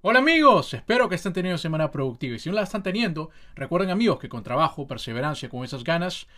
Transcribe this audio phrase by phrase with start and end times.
[0.00, 3.90] Hola amigos, espero que estén teniendo semana productiva y si no la están teniendo, recuerden
[3.90, 6.28] amigos que con trabajo, perseverancia, con esas ganas,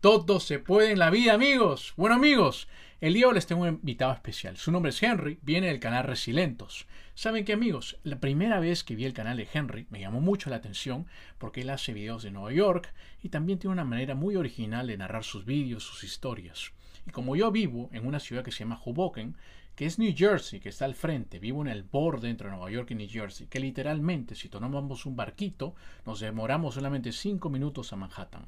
[0.00, 1.92] todo se puede en la vida amigos.
[1.98, 2.66] Bueno amigos,
[3.02, 4.56] el día de hoy les tengo un invitado especial.
[4.56, 6.86] Su nombre es Henry, viene del canal Resilentos.
[7.12, 7.98] ¿Saben qué amigos?
[8.04, 11.60] La primera vez que vi el canal de Henry me llamó mucho la atención porque
[11.60, 12.90] él hace videos de Nueva York
[13.22, 16.72] y también tiene una manera muy original de narrar sus vídeos, sus historias.
[17.06, 19.36] Y como yo vivo en una ciudad que se llama Hoboken,
[19.80, 22.90] que es New Jersey, que está al frente, vivo en el borde entre Nueva York
[22.90, 27.96] y New Jersey, que literalmente si tomamos un barquito nos demoramos solamente 5 minutos a
[27.96, 28.44] Manhattan.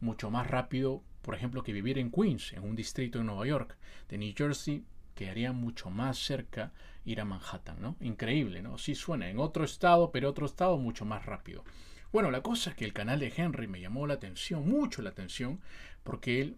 [0.00, 3.76] Mucho más rápido, por ejemplo, que vivir en Queens, en un distrito de Nueva York.
[4.08, 4.84] De New Jersey
[5.14, 6.72] quedaría mucho más cerca
[7.04, 7.94] ir a Manhattan, ¿no?
[8.00, 8.76] Increíble, ¿no?
[8.76, 11.62] Sí suena en otro estado, pero otro estado mucho más rápido.
[12.12, 15.10] Bueno, la cosa es que el canal de Henry me llamó la atención, mucho la
[15.10, 15.60] atención,
[16.02, 16.56] porque él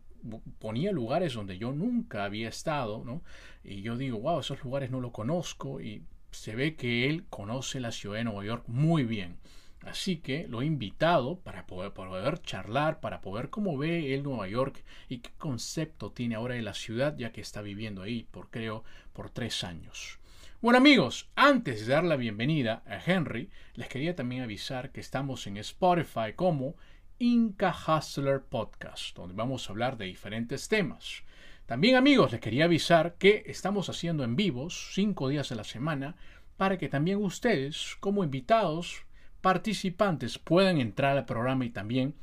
[0.58, 3.22] ponía lugares donde yo nunca había estado, ¿no?
[3.62, 7.80] Y yo digo, wow, esos lugares no los conozco y se ve que él conoce
[7.80, 9.38] la ciudad de Nueva York muy bien.
[9.82, 14.82] Así que lo he invitado para poder, charlar, para poder cómo ve él Nueva York
[15.08, 18.82] y qué concepto tiene ahora de la ciudad ya que está viviendo ahí por creo
[19.12, 20.18] por tres años.
[20.62, 25.46] Bueno amigos, antes de dar la bienvenida a Henry, les quería también avisar que estamos
[25.46, 26.76] en Spotify como
[27.18, 31.22] Inca Hustler Podcast, donde vamos a hablar de diferentes temas.
[31.66, 36.16] También amigos, les quería avisar que estamos haciendo en vivos cinco días a la semana
[36.56, 39.04] para que también ustedes, como invitados,
[39.40, 42.14] participantes, puedan entrar al programa y también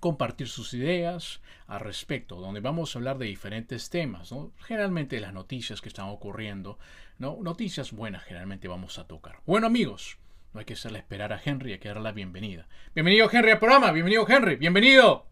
[0.00, 5.80] compartir sus ideas al respecto, donde vamos a hablar de diferentes temas, generalmente las noticias
[5.80, 6.78] que están ocurriendo,
[7.18, 7.38] ¿no?
[7.42, 9.40] noticias buenas generalmente vamos a tocar.
[9.46, 10.18] Bueno amigos,
[10.56, 12.66] no hay que hacerle esperar a Henry, hay que darle la bienvenida.
[12.94, 15.26] Bienvenido Henry al programa, bienvenido Henry, bienvenido.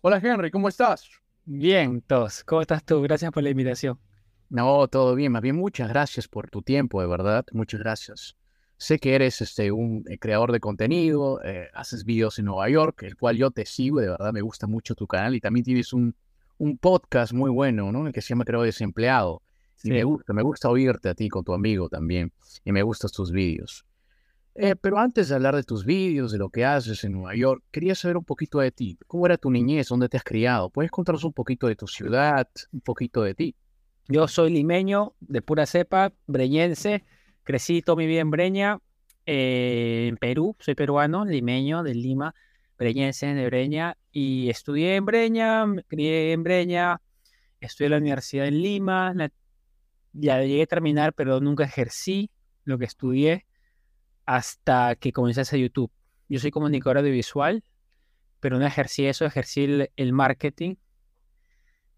[0.00, 1.10] Hola Henry, ¿cómo estás?
[1.44, 2.42] Bien, todos.
[2.44, 3.02] ¿Cómo estás tú?
[3.02, 3.98] Gracias por la invitación.
[4.48, 8.34] No, todo bien, más bien muchas gracias por tu tiempo, de verdad, muchas gracias.
[8.78, 13.02] Sé que eres este, un eh, creador de contenido, eh, haces videos en Nueva York,
[13.02, 15.92] el cual yo te sigo, de verdad me gusta mucho tu canal y también tienes
[15.92, 16.16] un,
[16.56, 18.06] un podcast muy bueno, ¿no?
[18.06, 19.42] El que se llama Creo Desempleado.
[19.82, 22.32] Y me gusta, me gusta oírte a ti con tu amigo también.
[22.64, 23.84] Y me gustan tus vídeos.
[24.54, 27.62] Eh, pero antes de hablar de tus vídeos, de lo que haces en Nueva York,
[27.70, 28.98] quería saber un poquito de ti.
[29.06, 29.88] ¿Cómo era tu niñez?
[29.88, 30.70] ¿Dónde te has criado?
[30.70, 33.54] ¿Puedes contarnos un poquito de tu ciudad, un poquito de ti?
[34.08, 37.04] Yo soy limeño, de pura cepa, breñense.
[37.44, 38.80] Crecí toda mi vida en Breña,
[39.24, 40.56] eh, en Perú.
[40.58, 42.34] Soy peruano, limeño, de Lima,
[42.76, 43.96] breñense, de Breña.
[44.10, 47.00] Y estudié en Breña, me crié en Breña,
[47.60, 49.14] estudié en la universidad en Lima.
[50.12, 52.30] ya llegué a terminar, pero nunca ejercí
[52.64, 53.46] lo que estudié
[54.30, 55.90] hasta que comencé a hacer YouTube.
[56.28, 57.64] Yo soy comunicador audiovisual,
[58.38, 60.76] pero no ejercí eso, ejercí el, marketing.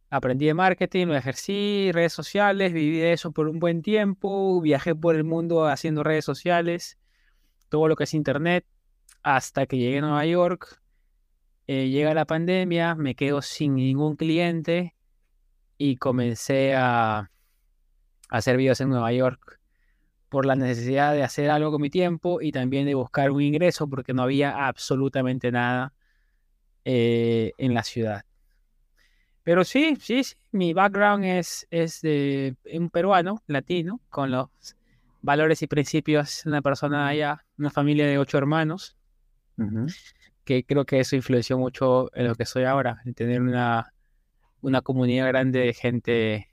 [0.09, 4.95] Aprendí de marketing, lo ejercí, redes sociales, viví de eso por un buen tiempo, viajé
[4.95, 6.99] por el mundo haciendo redes sociales,
[7.69, 8.65] todo lo que es internet,
[9.23, 10.81] hasta que llegué a Nueva York.
[11.67, 14.97] Eh, llega la pandemia, me quedo sin ningún cliente
[15.77, 17.29] y comencé a, a
[18.31, 19.62] hacer videos en Nueva York
[20.33, 23.87] por la necesidad de hacer algo con mi tiempo y también de buscar un ingreso
[23.87, 25.93] porque no había absolutamente nada
[26.87, 28.25] eh, en la ciudad.
[29.43, 34.49] Pero sí, sí, mi background es, es de un peruano, latino, con los
[35.21, 38.97] valores y principios de una persona allá, una familia de ocho hermanos,
[40.45, 43.93] que creo que eso influenció mucho en lo que soy ahora, en tener una,
[44.63, 46.49] una comunidad grande de gente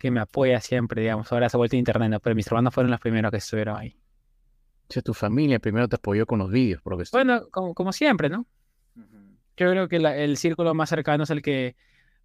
[0.00, 1.30] que me apoya siempre, digamos.
[1.30, 3.94] Ahora se ha vuelto internet, pero mis hermanos fueron los primeros que estuvieron ahí.
[4.88, 7.04] O sea, tu familia primero te apoyó con los vídeos, porque...
[7.12, 8.46] Bueno, como, siempre, ¿no?
[8.96, 11.76] Yo creo que el círculo más cercano es el que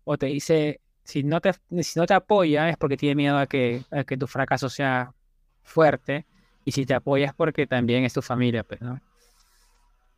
[0.06, 1.52] o te dice, si no te,
[1.82, 5.14] si no te apoya es porque tiene miedo a que, que tu fracaso sea
[5.62, 6.26] fuerte,
[6.64, 9.02] y si te apoya es porque también es tu familia, pero pues, ¿no?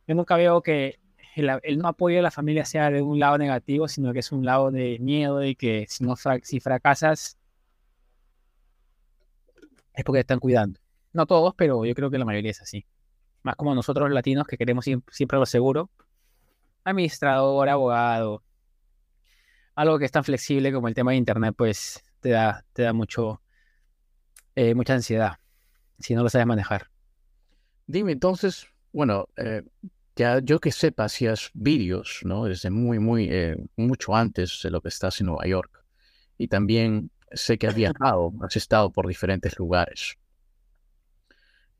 [0.06, 1.00] Yo nunca veo que
[1.34, 4.30] el, el, no apoyo de la familia sea de un lado negativo, sino que es
[4.30, 7.36] un lado de miedo y que si, no si fracasas
[9.98, 10.80] es porque están cuidando.
[11.12, 12.86] No todos, pero yo creo que la mayoría es así.
[13.42, 15.90] Más como nosotros latinos que queremos siempre lo seguro.
[16.84, 18.42] Administrador, abogado.
[19.74, 22.92] Algo que es tan flexible como el tema de internet, pues te da, te da
[22.92, 23.42] mucho,
[24.54, 25.38] eh, mucha ansiedad
[25.98, 26.90] si no lo sabes manejar.
[27.86, 29.62] Dime entonces, bueno, eh,
[30.14, 32.44] ya yo que sepa, hacías vídeos, ¿no?
[32.44, 35.84] Desde muy, muy, eh, mucho antes de lo que estás en Nueva York.
[36.36, 40.16] Y también sé que has viajado, has estado por diferentes lugares.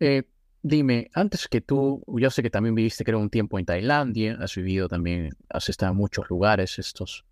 [0.00, 0.24] Eh,
[0.62, 4.54] dime, antes que tú, yo sé que también viviste, creo, un tiempo en Tailandia, has
[4.54, 7.24] vivido también, has estado en muchos lugares estos,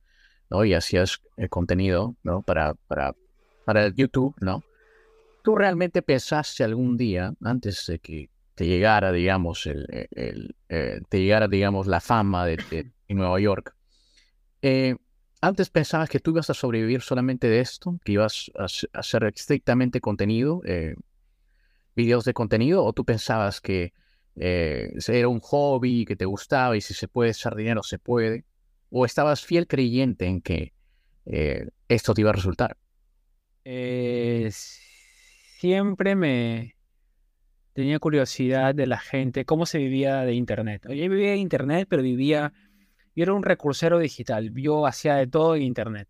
[0.51, 0.65] ¿no?
[0.65, 2.43] Y hacías el contenido, ¿no?
[2.43, 3.15] Para, para,
[3.65, 4.63] para el YouTube, ¿no?
[5.43, 11.21] ¿Tú realmente pensaste algún día, antes de que te llegara, digamos, el, el, eh, te
[11.21, 13.77] llegara, digamos, la fama de, de, Nueva York,
[14.63, 14.97] eh,
[15.41, 17.99] ¿antes pensabas que tú ibas a sobrevivir solamente de esto?
[18.05, 18.67] ¿Que ibas a,
[18.99, 20.95] hacer estrictamente contenido, eh,
[21.95, 22.85] videos de contenido?
[22.85, 23.93] ¿O tú pensabas que
[24.37, 28.45] eh, era un hobby, que te gustaba y si se puede hacer dinero, se puede?
[28.91, 30.73] ¿O estabas fiel creyente en que
[31.27, 32.77] eh, esto te iba a resultar?
[33.65, 34.49] Eh,
[35.59, 36.77] siempre me,
[37.77, 40.87] tenía curiosidad de la gente, cómo se vivía de Internet.
[40.89, 42.55] Yo vivía de Internet, pero vivía,
[43.17, 46.09] yo era un recursero digital, yo hacía de todo en Internet.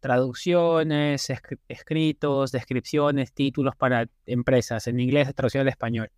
[0.00, 1.30] Traducciones,
[1.68, 6.10] escritos, descripciones, títulos para empresas, en inglés, traducción al español.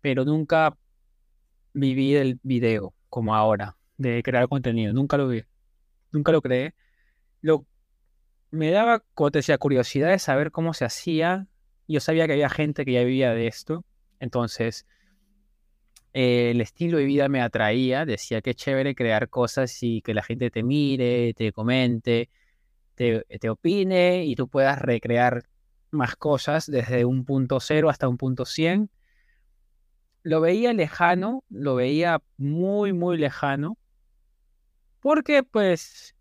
[0.00, 0.76] Pero nunca
[1.74, 5.44] viví del video como ahora, de crear contenido, nunca lo vi,
[6.12, 6.74] nunca lo creé.
[7.42, 7.66] Lo,
[8.50, 11.48] me daba, como te decía, curiosidad de saber cómo se hacía
[11.88, 13.84] yo sabía que había gente que ya vivía de esto,
[14.18, 14.86] entonces
[16.18, 20.14] eh, el estilo de vida me atraía, decía que es chévere crear cosas y que
[20.14, 22.30] la gente te mire, te comente,
[22.94, 25.42] te, te opine y tú puedas recrear
[25.90, 28.90] más cosas desde un punto cero hasta un punto 100.
[30.22, 33.76] Lo veía lejano, lo veía muy, muy lejano,
[35.00, 36.16] porque pues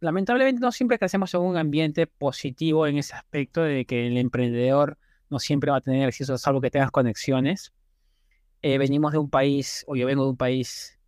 [0.00, 4.98] lamentablemente no siempre crecemos en un ambiente positivo en ese aspecto de que el emprendedor
[5.30, 7.72] no siempre va a tener acceso, salvo que tengas conexiones.
[8.62, 10.98] Eh, venimos de un país, o yo vengo de un país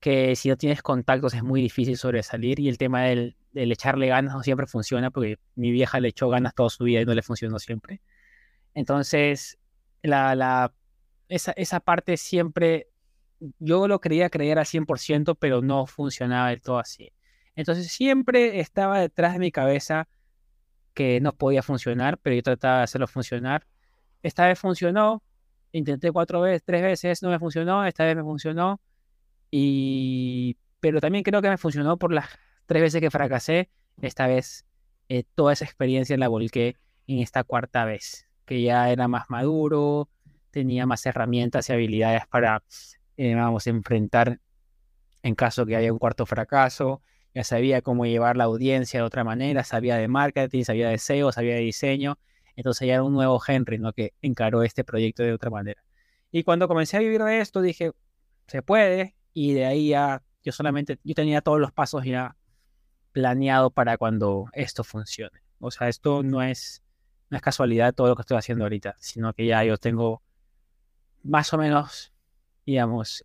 [0.00, 4.06] que si no tienes contactos es muy difícil sobresalir y el tema del, del echarle
[4.08, 7.14] ganas no siempre funciona porque mi vieja le echó ganas toda su vida y no
[7.14, 8.02] le funcionó siempre.
[8.74, 9.58] Entonces,
[10.02, 10.72] la, la,
[11.28, 12.88] esa, esa parte siempre,
[13.58, 17.12] yo lo creía creer al 100%, pero no funcionaba del todo así.
[17.54, 20.08] Entonces siempre estaba detrás de mi cabeza
[20.94, 23.66] que no podía funcionar, pero yo trataba de hacerlo funcionar.
[24.22, 25.22] Esta vez funcionó,
[25.78, 28.80] intenté cuatro veces, tres veces, no me funcionó, esta vez me funcionó.
[29.50, 30.56] Y...
[30.80, 32.26] Pero también creo que me funcionó por las
[32.66, 33.70] tres veces que fracasé.
[34.00, 34.66] Esta vez
[35.08, 36.76] eh, toda esa experiencia la volqué
[37.06, 40.08] en esta cuarta vez, que ya era más maduro,
[40.50, 42.62] tenía más herramientas y habilidades para,
[43.16, 44.40] eh, vamos, enfrentar
[45.22, 47.00] en caso que haya un cuarto fracaso
[47.36, 51.32] ya sabía cómo llevar la audiencia de otra manera, sabía de marketing, sabía de SEO,
[51.32, 52.18] sabía de diseño.
[52.56, 53.92] Entonces ya era un nuevo Henry, ¿no?
[53.92, 55.82] Que encaró este proyecto de otra manera.
[56.32, 57.92] Y cuando comencé a vivir de esto, dije,
[58.46, 59.14] se puede.
[59.32, 62.36] Y de ahí ya, yo solamente, yo tenía todos los pasos ya
[63.12, 65.40] planeados para cuando esto funcione.
[65.58, 66.82] O sea, esto no es,
[67.30, 70.22] no es casualidad todo lo que estoy haciendo ahorita, sino que ya yo tengo
[71.22, 72.12] más o menos,
[72.64, 73.24] digamos,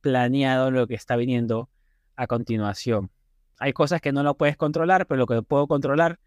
[0.00, 1.70] planeado lo que está viniendo
[2.16, 3.10] a continuación.
[3.58, 6.18] Hay cosas que no lo puedes controlar, pero lo que puedo controlar,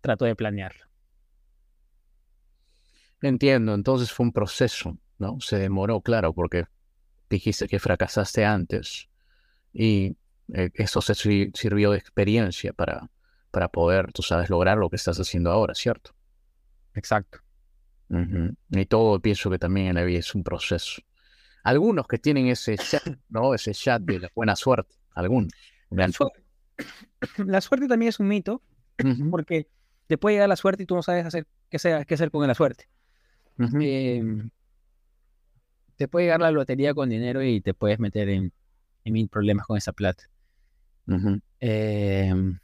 [0.00, 0.84] trato de planearlo.
[3.24, 5.40] Entiendo, entonces fue un proceso, ¿no?
[5.40, 6.66] Se demoró, claro, porque
[7.30, 9.08] dijiste que fracasaste antes
[9.72, 10.18] y
[10.52, 13.10] eh, eso se sirvió de experiencia para,
[13.50, 16.14] para poder, tú sabes, lograr lo que estás haciendo ahora, ¿cierto?
[16.94, 17.38] Exacto.
[18.70, 21.00] Y todo pienso que también en la vida es un proceso.
[21.62, 23.54] Algunos que tienen ese chat, ¿no?
[23.54, 25.50] Ese chat de la buena suerte, algunos.
[27.38, 28.60] la suerte también es un mito,
[29.30, 29.66] porque
[30.08, 32.46] te puede llegar la suerte y tú no sabes hacer qué, sea, qué hacer con
[32.46, 32.86] la suerte.
[33.58, 34.50] Em,
[35.96, 38.52] te puede llegar la lotería con dinero y te puedes meter en,
[39.04, 40.24] mil problemas con esa plata.
[41.60, 42.58] Em,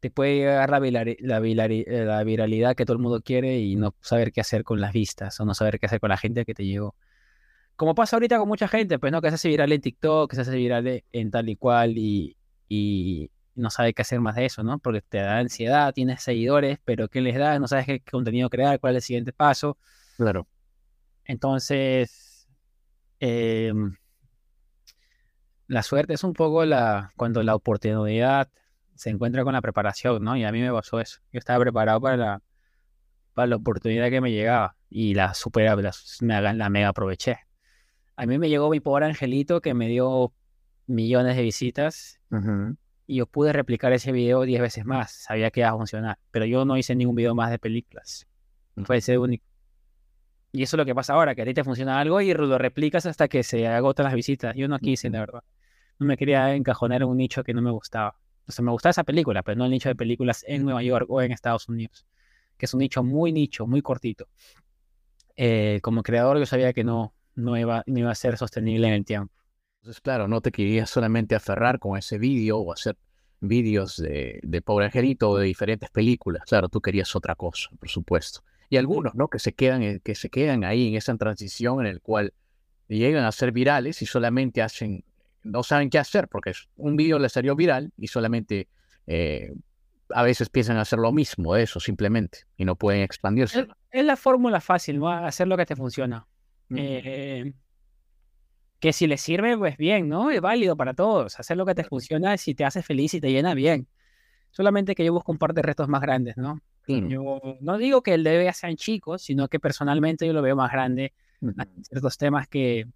[0.00, 4.32] te puede llegar la, la, la, viralidad que todo el mundo quiere y no saber
[4.32, 6.64] qué hacer con las vistas o no saber qué hacer con la gente que te
[6.64, 6.94] llegó.
[7.76, 10.36] Como pasa ahorita con mucha gente, pues no, que se hace viral en TikTok, que
[10.36, 12.36] se hace viral en tal y cual y,
[12.68, 14.78] y no sabe qué hacer más de eso, ¿no?
[14.78, 17.58] Porque te da ansiedad, tienes seguidores, pero ¿qué les da?
[17.58, 19.78] No sabes qué contenido crear, cuál es el siguiente paso.
[20.16, 20.46] Claro.
[21.24, 22.48] Entonces,
[23.18, 23.96] em,
[25.66, 28.48] la suerte es un poco la cuando la oportunidad
[28.94, 30.36] se encuentra con la preparación, ¿no?
[30.36, 31.20] Y a mí me pasó eso.
[31.32, 32.42] Yo estaba preparado para la,
[33.34, 35.78] para la oportunidad que me llegaba y la super,
[36.20, 37.38] la, la mega aproveché.
[38.16, 40.34] A mí me llegó mi pobre angelito que me dio
[40.86, 42.20] millones de visitas
[43.10, 45.10] y yo pude replicar ese video 10 veces más.
[45.10, 48.28] Sabía que iba a funcionar, pero yo no hice ningún video más de películas.
[48.84, 49.44] Fue ese único.
[50.52, 52.56] Y eso es lo que pasa ahora, que a ti te funciona algo y lo
[52.56, 54.54] replicas hasta que se agotan las visitas.
[54.54, 55.42] Yo no quise, la verdad.
[55.98, 58.14] No me quería encajonar en un nicho que no me gustaba.
[58.46, 61.06] O sea, me gustaba esa película, pero no el nicho de películas en Nueva York
[61.08, 62.06] o en Estados Unidos,
[62.56, 64.28] que es un nicho muy nicho, muy cortito.
[65.34, 68.94] Eh, como creador yo sabía que no, no, iba, no iba a ser sostenible en
[68.94, 69.34] el tiempo.
[69.80, 72.98] Entonces, claro, no te querías solamente aferrar con ese vídeo o hacer
[73.40, 76.42] vídeos de, de Pobre Angelito o de diferentes películas.
[76.46, 78.42] Claro, tú querías otra cosa, por supuesto.
[78.68, 79.28] Y algunos, ¿no?
[79.28, 82.34] Que se quedan, que se quedan ahí en esa transición en el cual
[82.88, 85.02] llegan a ser virales y solamente hacen,
[85.42, 88.68] no saben qué hacer porque un vídeo les salió viral y solamente
[89.06, 89.54] eh,
[90.10, 93.66] a veces piensan hacer lo mismo, eso simplemente, y no pueden expandirse.
[93.90, 95.08] Es, la fórmula fácil, ¿no?
[95.08, 96.26] Hacer lo que te funciona.
[96.76, 97.52] Eh,
[98.80, 100.30] que si le sirve, pues bien, ¿no?
[100.30, 101.38] Es válido para todos.
[101.38, 103.86] Hacer lo que te funciona si te hace feliz y te llena bien.
[104.50, 106.60] Solamente que yo busco un par de retos más grandes, ¿no?
[106.88, 110.72] Yo no digo que el debe sean chicos, sino que personalmente yo lo veo más
[110.72, 111.12] grande.
[111.82, 112.88] ciertos temas que,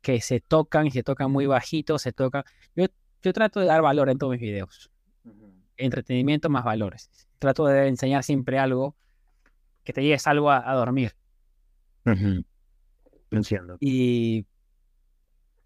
[0.00, 2.44] que se tocan y se tocan muy bajito, se tocan.
[2.74, 2.86] Yo,
[3.20, 4.90] yo trato de dar valor en todos mis videos.
[5.76, 7.10] Entretenimiento más valores.
[7.38, 8.96] Trato de enseñar siempre algo
[9.82, 11.14] que te lleves algo a, dormir.
[13.30, 13.76] Entiendo.
[13.80, 14.46] Y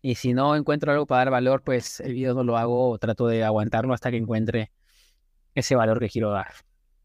[0.01, 2.99] y si no encuentro algo para dar valor, pues el video no lo hago o
[2.99, 4.71] trato de aguantarlo hasta que encuentre
[5.55, 6.53] ese valor que quiero dar.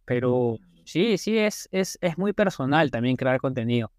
[0.05, 3.91] Pero sí, sí, es, es, es muy personal también crear contenido.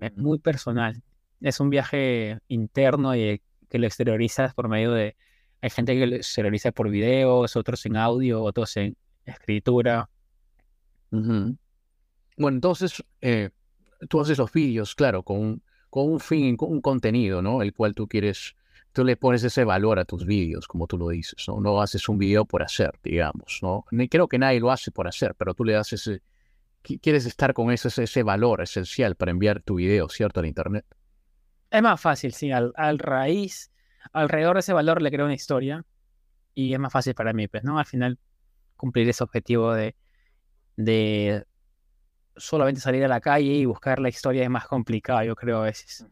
[0.00, 1.02] Es muy personal.
[1.40, 5.16] Es un viaje interno y que lo exteriorizas por medio de...
[5.60, 10.08] Hay gente que lo exterioriza por videos, otros en audio, otros en escritura.
[11.10, 11.56] Bueno,
[12.38, 13.50] entonces, eh,
[14.08, 15.62] tú haces los vídeos, claro, con
[15.92, 17.60] con un fin, con un contenido, ¿no?
[17.60, 18.56] El cual tú quieres,
[18.92, 21.60] tú le pones ese valor a tus vídeos, como tú lo dices, ¿no?
[21.60, 23.84] No haces un video por hacer, digamos, ¿no?
[24.08, 26.22] Creo que nadie lo hace por hacer, pero tú le das ese,
[27.02, 30.40] quieres estar con ese, ese valor esencial para enviar tu video, ¿cierto?
[30.40, 30.86] Al Internet.
[31.70, 33.70] Es más fácil, sí, al, al raíz,
[34.14, 35.84] alrededor de ese valor le creo una historia
[36.54, 37.78] y es más fácil para mí, pues, ¿no?
[37.78, 38.18] Al final
[38.78, 39.94] cumplir ese objetivo de,
[40.76, 41.44] de
[42.36, 45.64] solamente salir a la calle y buscar la historia es más complicado, yo creo a
[45.64, 46.06] veces.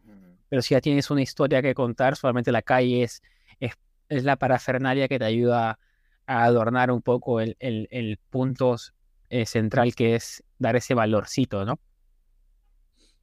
[0.49, 3.21] Pero si ya tienes una historia que contar, solamente la calle es,
[3.59, 3.73] es,
[4.09, 5.79] es la parafernalia que te ayuda
[6.27, 8.75] a adornar un poco el, el, el punto
[9.29, 11.79] eh, central que es dar ese valorcito, ¿no?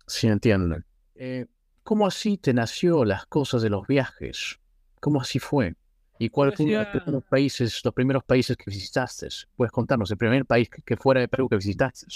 [0.07, 0.79] Sí, entiendo.
[1.15, 1.47] Eh,
[1.83, 4.59] ¿Cómo así te nació las cosas de los viajes?
[5.01, 5.75] ¿Cómo así fue?
[6.19, 9.29] ¿Y cuáles fueron los primeros países, los primeros países que visitaste?
[9.55, 12.07] ¿Puedes contarnos el primer país que fuera de Perú que visitaste?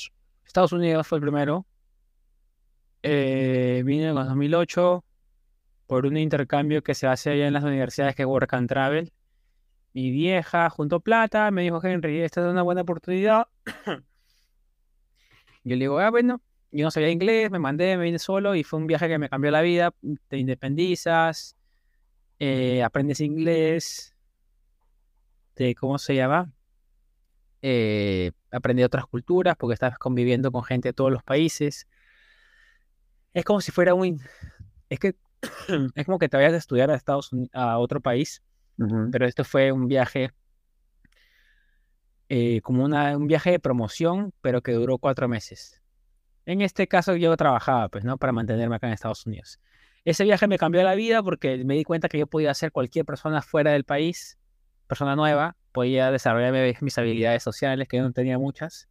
[0.53, 1.65] Estados Unidos fue el primero.
[3.03, 5.03] Eh, vine en 2008
[5.87, 9.13] por un intercambio que se hace allá en las universidades que Work and Travel.
[9.95, 13.47] Mi vieja junto plata, me dijo Henry, esta es una buena oportunidad.
[15.65, 18.63] yo le digo, ah, bueno, yo no sabía inglés, me mandé, me vine solo y
[18.63, 19.95] fue un viaje que me cambió la vida.
[20.29, 21.57] Te independizas,
[22.39, 24.15] eh, aprendes inglés,
[25.57, 26.53] de, ¿cómo se llama?
[27.63, 31.87] Eh, aprendí otras culturas porque estás conviviendo con gente de todos los países.
[33.33, 34.21] Es como si fuera un...
[34.89, 35.17] Es que
[35.95, 38.43] es como que te vayas a estudiar a Estados Unidos, a otro país,
[39.11, 40.33] pero esto fue un viaje,
[42.29, 45.81] eh, como una, un viaje de promoción, pero que duró cuatro meses.
[46.47, 48.19] En este caso yo trabajaba, pues, ¿no?
[48.19, 49.61] Para mantenerme acá en Estados Unidos.
[50.05, 53.05] Ese viaje me cambió la vida porque me di cuenta que yo podía ser cualquier
[53.05, 54.39] persona fuera del país,
[54.89, 58.89] persona nueva, podía desarrollar mis habilidades sociales, que yo no tenía muchas.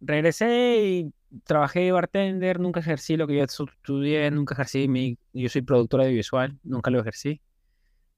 [0.00, 1.12] Regresé y
[1.44, 5.18] trabajé de bartender, nunca ejercí lo que yo estudié, nunca ejercí mi...
[5.32, 7.40] Yo soy productora audiovisual, nunca lo ejercí.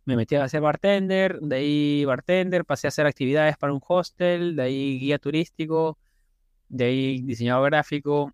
[0.04, 4.56] Me metí a hacer bartender, de ahí bartender, pasé a hacer actividades para un hostel,
[4.56, 5.98] de ahí guía turístico,
[6.68, 8.32] de ahí diseñador gráfico,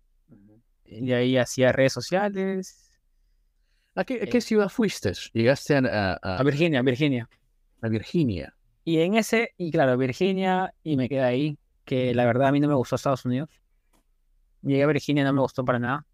[0.85, 2.97] de ahí hacía redes sociales.
[3.93, 5.11] ¿A qué, qué eh ciudad fuiste?
[5.33, 7.29] ¿Llegaste a, a, a Virginia, Virginia.
[7.81, 8.54] A Virginia.
[8.85, 12.59] Y en ese, y claro, Virginia, y me quedé ahí, que la verdad a mí
[12.59, 13.49] no me gustó Estados Unidos.
[14.61, 16.05] Llegué a Virginia, no me gustó para nada.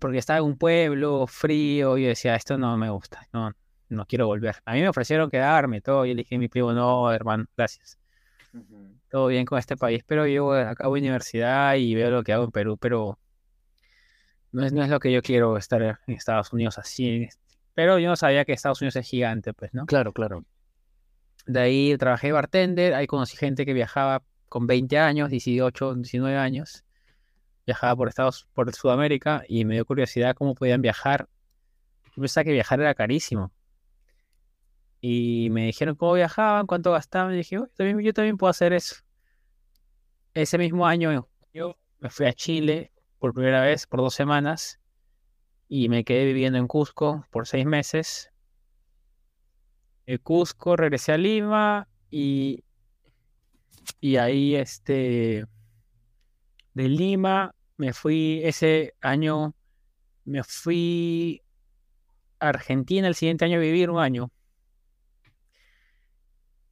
[0.00, 3.52] Porque estaba en un pueblo frío y yo decía, esto no me gusta, no,
[3.90, 4.56] no quiero volver.
[4.64, 7.98] A mí me ofrecieron quedarme todo y le dije a mi primo, no, hermano, gracias.
[9.10, 12.50] Todo bien con este país, pero yo acabo universidad y veo lo que hago en
[12.50, 13.18] Perú, pero
[14.52, 17.28] no es, no es lo que yo quiero estar en Estados Unidos así,
[17.76, 19.84] pero yo no sabía que Estados Unidos es gigante, pues, ¿no?
[19.84, 20.46] Claro, claro.
[21.46, 26.86] De ahí trabajé bartender, ahí conocí gente que viajaba con 20 años, 18, 19 años.
[27.66, 31.28] Viajaba por Estados, por Sudamérica y me dio curiosidad cómo podían viajar.
[32.16, 33.52] Yo pensaba que viajar era carísimo.
[35.02, 37.34] Y me dijeron cómo viajaban, cuánto gastaban.
[37.34, 38.96] Y dije, yo también, yo también puedo hacer eso.
[40.32, 44.80] Ese mismo año, yo me fui a Chile por primera vez por dos semanas
[45.68, 48.30] y me quedé viviendo en Cusco por seis meses.
[50.06, 52.62] De Cusco regresé a Lima y,
[54.00, 55.46] y ahí este
[56.74, 59.54] de Lima me fui ese año,
[60.24, 61.42] me fui
[62.38, 64.30] a Argentina el siguiente año a vivir un año.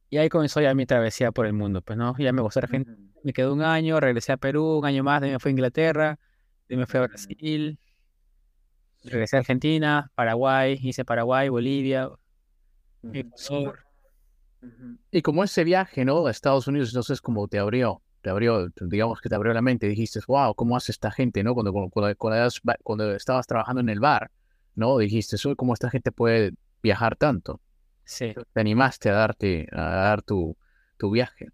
[0.09, 2.95] Y ahí comenzó ya mi travesía por el mundo, pues no, ya me gustó Argentina,
[3.23, 6.19] me quedé un año, regresé a Perú, un año más, de me fui a Inglaterra,
[6.69, 7.79] de me fui a Brasil,
[9.05, 12.09] regresé a Argentina, Paraguay, hice Paraguay, Bolivia,
[13.13, 13.79] Ecuador.
[15.11, 16.25] Y como ese viaje, ¿no?
[16.25, 19.87] A Estados Unidos, entonces como te abrió, te abrió, digamos que te abrió la mente,
[19.87, 21.53] dijiste, wow, ¿cómo hace esta gente, ¿no?
[21.53, 22.15] Cuando, cuando,
[22.83, 24.31] cuando, estabas trabajando en el bar,
[24.73, 24.97] ¿no?
[24.97, 27.61] Dijiste, soy ¿cómo esta gente puede viajar tanto?
[28.03, 28.33] Sí.
[28.53, 30.57] Te animaste a darte, a dar tu,
[30.97, 31.49] tu viaje.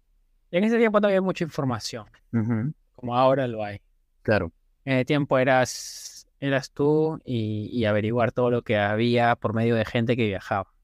[0.50, 2.06] En ese tiempo no había mucha información,
[2.94, 3.80] como ahora lo hay.
[4.22, 4.52] Claro.
[4.84, 9.84] En ese tiempo eras, eras tú y, averiguar todo lo que había por medio de
[9.84, 10.74] gente que viajaba.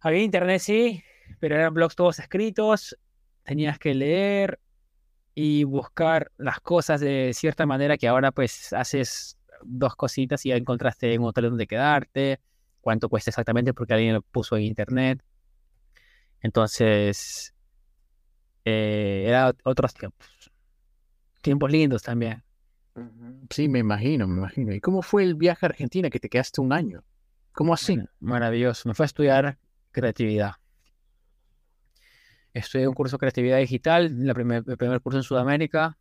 [0.00, 1.04] Había internet, sí,
[1.40, 2.96] pero eran blogs todos escritos,
[3.42, 4.58] tenías que leer
[5.34, 10.56] y buscar las cosas de cierta manera que ahora pues haces dos cositas y ya
[10.56, 12.40] encontraste un hotel donde quedarte,
[12.80, 15.22] cuánto cuesta exactamente porque alguien lo puso en internet.
[16.40, 17.54] Entonces,
[18.64, 20.50] eh, era otros tiempos.
[21.42, 22.42] Tiempos lindos también.
[23.50, 24.72] Sí, me imagino, me imagino.
[24.72, 27.04] ¿Y cómo fue el viaje a Argentina que te quedaste un año?
[27.52, 27.98] ¿Cómo así?
[28.20, 28.88] Maravilloso.
[28.88, 29.58] Me fue a estudiar
[29.92, 30.52] creatividad.
[32.52, 35.98] Estudié un curso de creatividad digital, la primer, el primer curso en Sudamérica.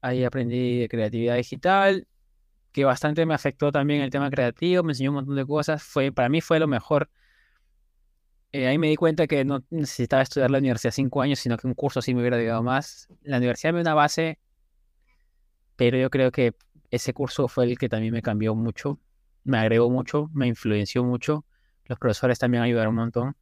[0.00, 2.06] Ahí aprendí de creatividad digital,
[2.72, 5.82] que bastante me afectó también el tema creativo, me enseñó un montón de cosas.
[5.82, 7.10] Fue, para mí fue lo mejor.
[8.52, 11.66] Eh, ahí me di cuenta que no necesitaba estudiar la universidad cinco años, sino que
[11.66, 13.08] un curso sí me hubiera ayudado más.
[13.22, 14.38] La universidad me dio una base,
[15.78, 16.56] pero yo creo que
[16.90, 18.98] ese curso fue el que también me cambió mucho,
[19.44, 21.44] me agregó mucho, me influenció mucho.
[21.84, 23.36] Los profesores también ayudaron un montón.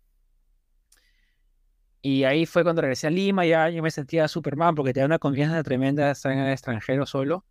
[2.02, 5.18] Y ahí fue cuando regresé a Lima, ya yo me sentía Superman porque tenía una
[5.18, 7.46] confianza tremenda estar en el extranjero solo.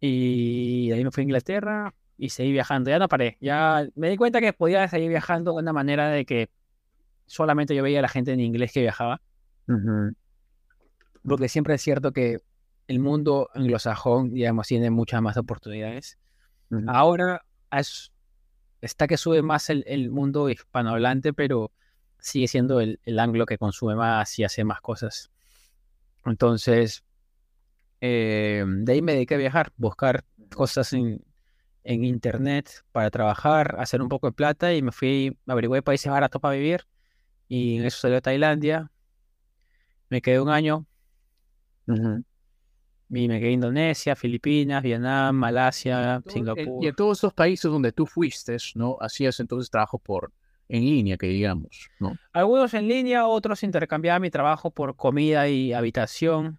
[0.00, 2.88] Y ahí me fui a Inglaterra y seguí viajando.
[2.88, 3.36] Ya no paré.
[3.42, 6.48] Ya me di cuenta que podía seguir viajando de una manera de que
[7.26, 9.20] solamente yo veía a la gente en inglés que viajaba.
[11.22, 12.40] Porque siempre es cierto que
[12.86, 16.18] el mundo anglosajón, digamos, tiene muchas más oportunidades.
[16.86, 18.12] Ahora es,
[18.80, 21.72] está que sube más el, mundo hispanohablante, pero
[22.18, 25.30] sigue siendo el, anglo que consume más y hace más cosas.
[26.24, 27.04] Entonces,
[28.00, 31.24] eh, de ahí me dediqué a viajar, buscar cosas en,
[31.84, 36.54] internet para trabajar, hacer un poco de plata y me fui, averigué países baratos para
[36.54, 36.86] vivir
[37.48, 38.90] y en eso salió Tailandia.
[40.08, 40.86] Me quedé un año.
[41.86, 42.22] Me
[43.14, 46.82] quedé en Indonesia, Filipinas, Vietnam, Malasia, Singapur.
[46.82, 48.96] Y en todos esos países donde tú fuiste, ¿no?
[49.00, 50.32] Hacías entonces trabajo por
[50.68, 52.16] en línea, que digamos, ¿no?
[52.32, 56.58] Algunos en línea, otros intercambiaba mi trabajo por comida y habitación.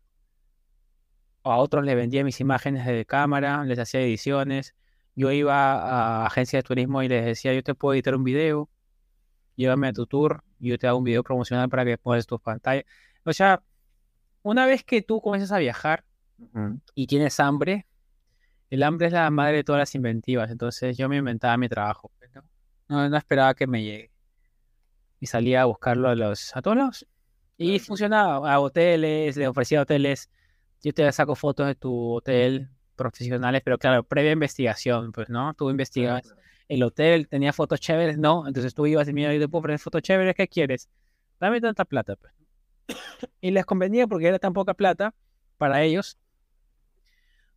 [1.44, 4.76] A otros les vendía mis imágenes de cámara, les hacía ediciones.
[5.16, 8.70] Yo iba a agencias de turismo y les decía, yo te puedo editar un video,
[9.56, 12.86] llévame a tu tour, yo te hago un video promocional para que pongas tus pantallas.
[13.24, 13.64] O sea,
[14.42, 16.04] una vez que tú comienzas a viajar,
[16.94, 17.88] y tienes hambre,
[18.70, 20.52] el hambre es la madre de todas las inventivas.
[20.52, 22.12] Entonces yo me inventaba mi trabajo.
[22.18, 23.10] Pues, ¿no?
[23.10, 24.12] No, esperaba que me llegue.
[25.20, 27.06] Y salía a buscarlo a los a todos
[27.58, 28.52] Y funcionaba.
[28.52, 30.30] A hoteles, le ofrecía hoteles.
[30.84, 35.54] Yo te saco fotos de tu hotel profesionales, pero claro, previa investigación, pues, ¿no?
[35.54, 36.34] Tú investigas
[36.68, 38.48] el hotel, tenía fotos chéveres, ¿no?
[38.48, 40.90] Entonces tú ibas y mira, yo te puedo poner fotos chéveres, ¿qué quieres?
[41.40, 42.34] Dame tanta plata, pues.
[43.42, 45.14] Y les convenía porque era tan poca plata
[45.58, 46.18] para ellos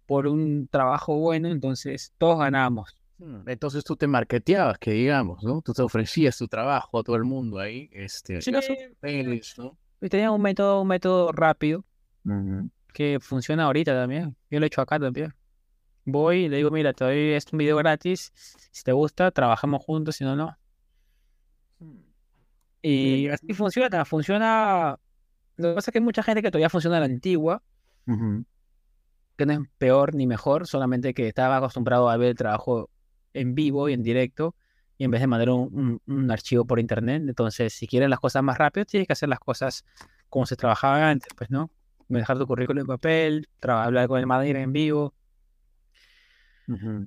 [0.09, 2.97] por un trabajo bueno, entonces todos ganamos.
[3.19, 5.61] Hmm, entonces tú te marketeabas, que digamos, ¿no?
[5.61, 8.61] Tú te ofrecías tu trabajo a todo el mundo ahí, este, sí, no,
[10.01, 11.85] Y tenía un método, un método rápido
[12.95, 14.35] que funciona ahorita también.
[14.51, 15.35] Yo lo he hecho acá también.
[16.07, 18.33] Voy y le digo, mira, te doy este video gratis.
[18.71, 20.57] Si te gusta, trabajamos juntos, si no, no.
[22.81, 24.99] Y así funciona, funciona.
[25.57, 27.63] Lo que pasa es que hay mucha gente que todavía funciona a la antigua
[29.39, 32.91] que no es peor ni mejor, solamente que estaba acostumbrado a ver el trabajo
[33.33, 34.57] en vivo y en directo,
[34.99, 37.23] y en vez de mandar un, archivo por internet.
[37.25, 39.85] Entonces, si quieren las cosas más rápido, tienes que hacer las cosas
[40.29, 41.71] como se trabajaba antes, pues, ¿no?
[42.09, 45.15] Dejar tu currículum en papel, hablar con el manager en vivo.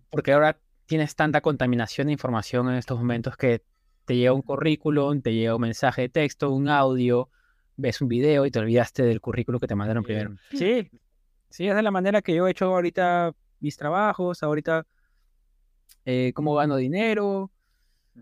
[0.10, 3.62] Porque ahora tienes tanta contaminación de información en estos momentos que
[4.06, 7.30] te llega un currículum, te llega un mensaje de texto, un audio,
[7.76, 10.36] ves un video y te olvidaste del currículo que te mandaron primero.
[10.52, 10.90] Sí,
[11.52, 14.86] sí, esa es la manera que yo he hecho ahorita mis trabajos, ahorita
[16.06, 17.52] eh, cómo gano dinero,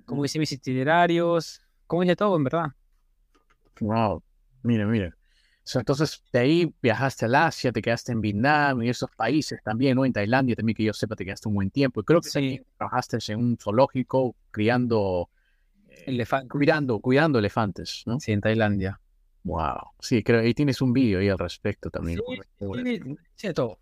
[0.06, 2.68] cómo hice mis itinerarios, cómo hice todo, en verdad.
[3.80, 4.22] Wow,
[4.63, 5.13] mire, mire.
[5.74, 10.06] entonces, de ahí viajaste al Asia, te quedaste en Vietnam y esos países también, ¿no?
[10.06, 12.02] En Tailandia también, que yo sepa, te quedaste un buen tiempo.
[12.02, 12.62] Y creo que sí.
[12.78, 15.30] trabajaste en un zoológico criando...
[15.88, 16.52] Eh, elefantes.
[16.52, 18.20] Cuidando, cuidando elefantes, ¿no?
[18.20, 19.00] Sí, en Tailandia.
[19.43, 19.91] Wow.
[19.99, 22.19] Sí, creo ahí tienes un vídeo ahí al respecto también.
[22.28, 23.02] Sí,
[23.36, 23.80] sí, todo.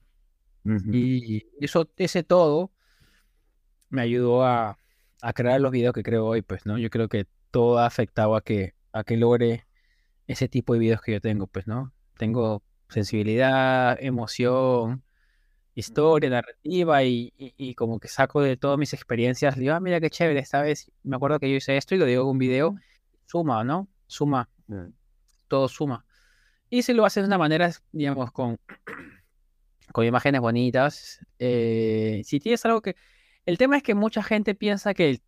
[0.91, 2.71] Y eso, ese todo
[3.89, 4.77] me ayudó a,
[5.21, 6.77] a, crear los videos que creo hoy, pues, ¿no?
[6.77, 9.65] Yo creo que todo ha afectado a que, a que logre
[10.27, 11.93] ese tipo de videos que yo tengo, pues, ¿no?
[12.17, 15.03] Tengo sensibilidad, emoción,
[15.73, 20.09] historia, narrativa y, y, como que saco de todas mis experiencias, digo, ah, mira qué
[20.09, 22.75] chévere, esta vez me acuerdo que yo hice esto y lo digo en un video,
[23.25, 23.87] suma, ¿no?
[24.07, 24.49] Suma,
[25.47, 26.05] todo suma.
[26.69, 28.59] Y si lo haces de una manera, digamos, con,
[29.93, 32.95] con imágenes bonitas, eh, si tienes algo que...
[33.45, 35.21] El tema es que mucha gente piensa que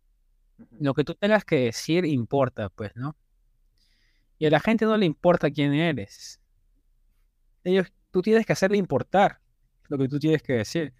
[0.78, 3.16] lo que tú tengas que decir importa, pues, ¿no?
[4.38, 6.40] Y a la gente no le importa quién eres.
[7.64, 9.40] Ellos, tú tienes que hacerle importar
[9.88, 10.94] lo que tú tienes que decir.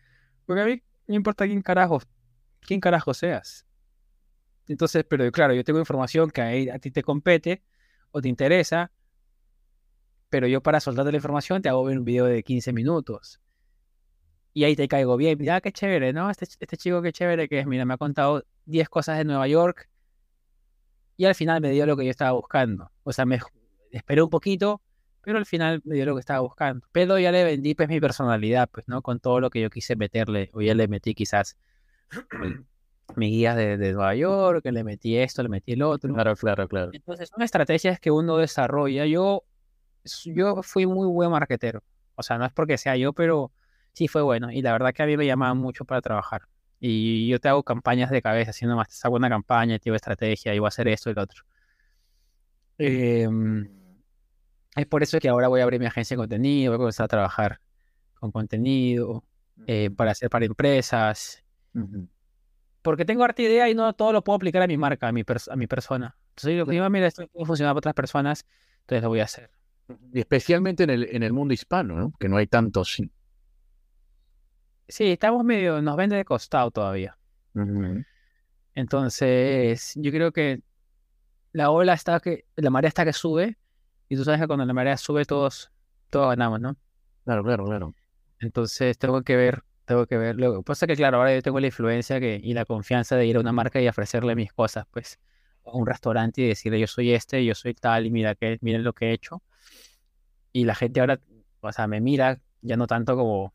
[0.45, 2.01] Porque a mí no importa quién carajo,
[2.61, 3.67] quién carajo seas.
[4.69, 7.65] Entonces, pero claro, yo tengo información que a, ti te compete
[8.11, 8.93] o te interesa,
[10.31, 13.41] pero yo para soltarte la información te hago ver un video de 15 minutos
[14.53, 15.39] y ahí te caigo bien.
[15.39, 16.31] Mira, qué chévere, ¿no?
[16.31, 17.67] Este, este chico qué chévere que es.
[17.67, 19.89] Mira, me ha contado 10 cosas de Nueva York
[21.17, 22.91] y al final me dio lo que yo estaba buscando.
[23.03, 23.39] O sea, me
[23.93, 24.81] esperé un poquito,
[25.23, 26.87] pero al final me dio lo que estaba buscando.
[26.93, 29.03] Pero ya le vendí pues mi personalidad, pues, ¿no?
[29.03, 30.51] Con todo lo que yo quise meterle.
[30.55, 31.57] O ya le metí quizás
[33.17, 36.13] mi guías de, de, Nueva York, le metí esto, le metí el otro.
[36.13, 36.91] Claro, claro, claro.
[36.93, 39.07] Entonces son estrategias que uno desarrolla.
[39.07, 39.45] Yo,
[40.25, 41.83] yo fui muy buen marquetero.
[42.15, 43.53] O sea, no es porque sea yo, pero
[43.93, 44.51] sí fue bueno.
[44.53, 46.43] Y la verdad que a mí me llamaban mucho para trabajar.
[46.79, 50.55] Y yo te hago campañas de cabeza, haciendo más, te hago una campaña, te estrategia,
[50.55, 51.45] y voy a hacer esto y lo otro.
[52.79, 53.69] Em,
[54.75, 57.05] es por eso que ahora voy a abrir mi agencia de contenido, voy a comenzar
[57.05, 57.61] a trabajar
[58.15, 59.25] con contenido,
[59.67, 61.45] eh, para hacer para empresas.
[62.81, 65.23] Porque tengo harta idea y no todo lo puedo aplicar a mi marca, a mi,
[65.23, 66.17] a mi persona.
[66.31, 66.89] Entonces digo, claro.
[66.91, 68.47] mira, esto puede funcionar para otras personas,
[68.81, 69.51] entonces lo voy a hacer.
[70.13, 72.13] Y especialmente en el, en el mundo hispano, ¿no?
[72.19, 73.01] Que no hay tantos
[74.89, 77.17] Sí, estamos medio, nos vende de costado todavía.
[78.75, 80.63] Entonces, yo creo que
[81.53, 83.57] la ola está que, la marea está que sube,
[84.09, 85.71] y tú sabes que cuando la marea sube todos,
[86.11, 86.77] todos ganamos, ¿no?
[87.25, 87.95] Claro, claro, claro.
[88.41, 90.37] Entonces tengo que ver, tengo que ver.
[90.37, 93.17] Lo que pasa es que, claro, ahora yo tengo la influencia que, y la confianza
[93.17, 95.21] de ir a una marca y ofrecerle mis cosas, pues,
[95.65, 98.83] a un restaurante y decirle yo soy este, yo soy tal, y mira que, miren
[98.83, 99.43] lo que he hecho.
[100.53, 101.21] Y la gente ahora,
[101.61, 103.55] o sea, me mira ya no tanto como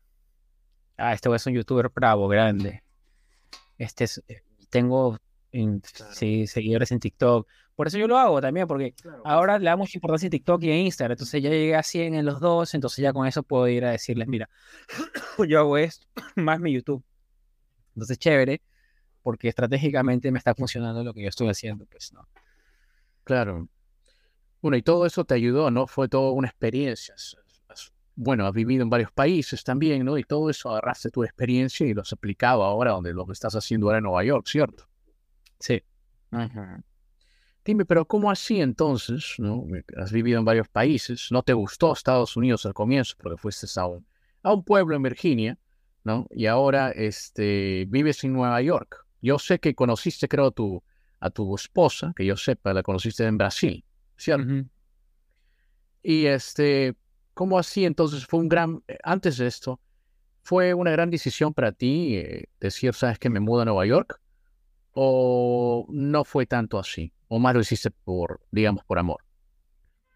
[0.96, 2.82] ah, este es un youtuber bravo, grande.
[3.78, 5.18] Este es, eh, tengo
[6.14, 7.46] seguidores en TikTok.
[7.74, 10.78] Por eso yo lo hago también, porque ahora le damos importancia en TikTok y en
[10.86, 11.12] Instagram.
[11.12, 13.90] Entonces ya llegué a 100 en los dos, entonces ya con eso puedo ir a
[13.90, 14.48] decirles, mira,
[15.48, 16.06] yo hago esto,
[16.36, 17.04] más mi YouTube.
[17.94, 18.60] Entonces, chévere,
[19.22, 22.26] porque estratégicamente me está funcionando lo que yo estoy haciendo, pues, ¿no?
[23.24, 23.68] Claro.
[24.66, 25.86] Bueno, y todo eso te ayudó, ¿no?
[25.86, 27.14] Fue toda una experiencia
[28.16, 30.18] bueno, has vivido en varios países también, ¿no?
[30.18, 33.54] Y todo eso agarraste tu experiencia y lo has aplicado ahora donde lo que estás
[33.54, 34.88] haciendo ahora en Nueva York, ¿cierto?
[35.60, 35.82] Sí.
[37.64, 39.66] Dime, pero ¿cómo así entonces, no?
[39.98, 43.86] Has vivido en varios países, no te gustó Estados Unidos al comienzo porque fuiste a
[43.86, 44.04] un,
[44.42, 45.58] a un pueblo en Virginia,
[46.02, 46.26] ¿no?
[46.30, 49.06] Y ahora este, vives en Nueva York.
[49.20, 50.82] Yo sé que conociste, creo, tu,
[51.20, 53.84] a tu esposa, que yo sepa, la conociste en Brasil,
[54.16, 54.68] ¿cierto?
[56.02, 56.96] Y este,
[57.36, 57.84] ¿Cómo así?
[57.84, 59.78] Entonces fue un gran, eh, antes de esto,
[60.42, 64.22] fue una gran decisión para ti eh, decir, sabes que me mudo a Nueva York,
[64.92, 69.18] o no fue tanto así, o más lo hiciste por, digamos, por amor.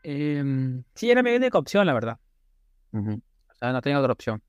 [0.02, 2.18] Em, sí, era mi única opción, la verdad.
[2.92, 3.20] O
[3.58, 4.42] sea, no tenía otra opción.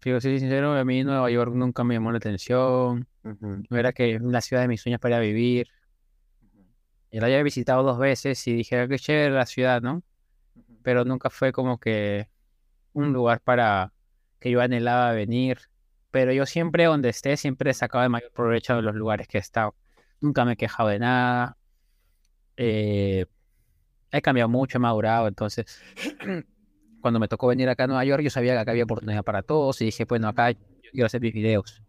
[0.00, 3.06] Fijo, si sincero, a mí Nueva York nunca me llamó la atención.
[3.22, 5.68] No era que la ciudad de mis sueños para vivir.
[7.10, 10.02] Y la había visitado dos veces y dije, ah, qué chévere la ciudad, ¿no?
[10.82, 12.28] pero nunca fue como que
[12.92, 13.92] un lugar para
[14.38, 15.58] que yo anhelaba venir.
[16.10, 19.38] Pero yo siempre donde esté, siempre he sacado el mayor provecho de los lugares que
[19.38, 19.76] he estado.
[20.20, 21.56] Nunca me he quejado de nada.
[22.56, 23.26] Eh,
[24.10, 25.28] he cambiado mucho, he madurado.
[25.28, 25.80] Entonces,
[27.00, 29.42] cuando me tocó venir acá a Nueva York, yo sabía que acá había oportunidad para
[29.42, 30.58] todos y dije, bueno, acá yo
[30.92, 31.82] quiero hacer mis videos.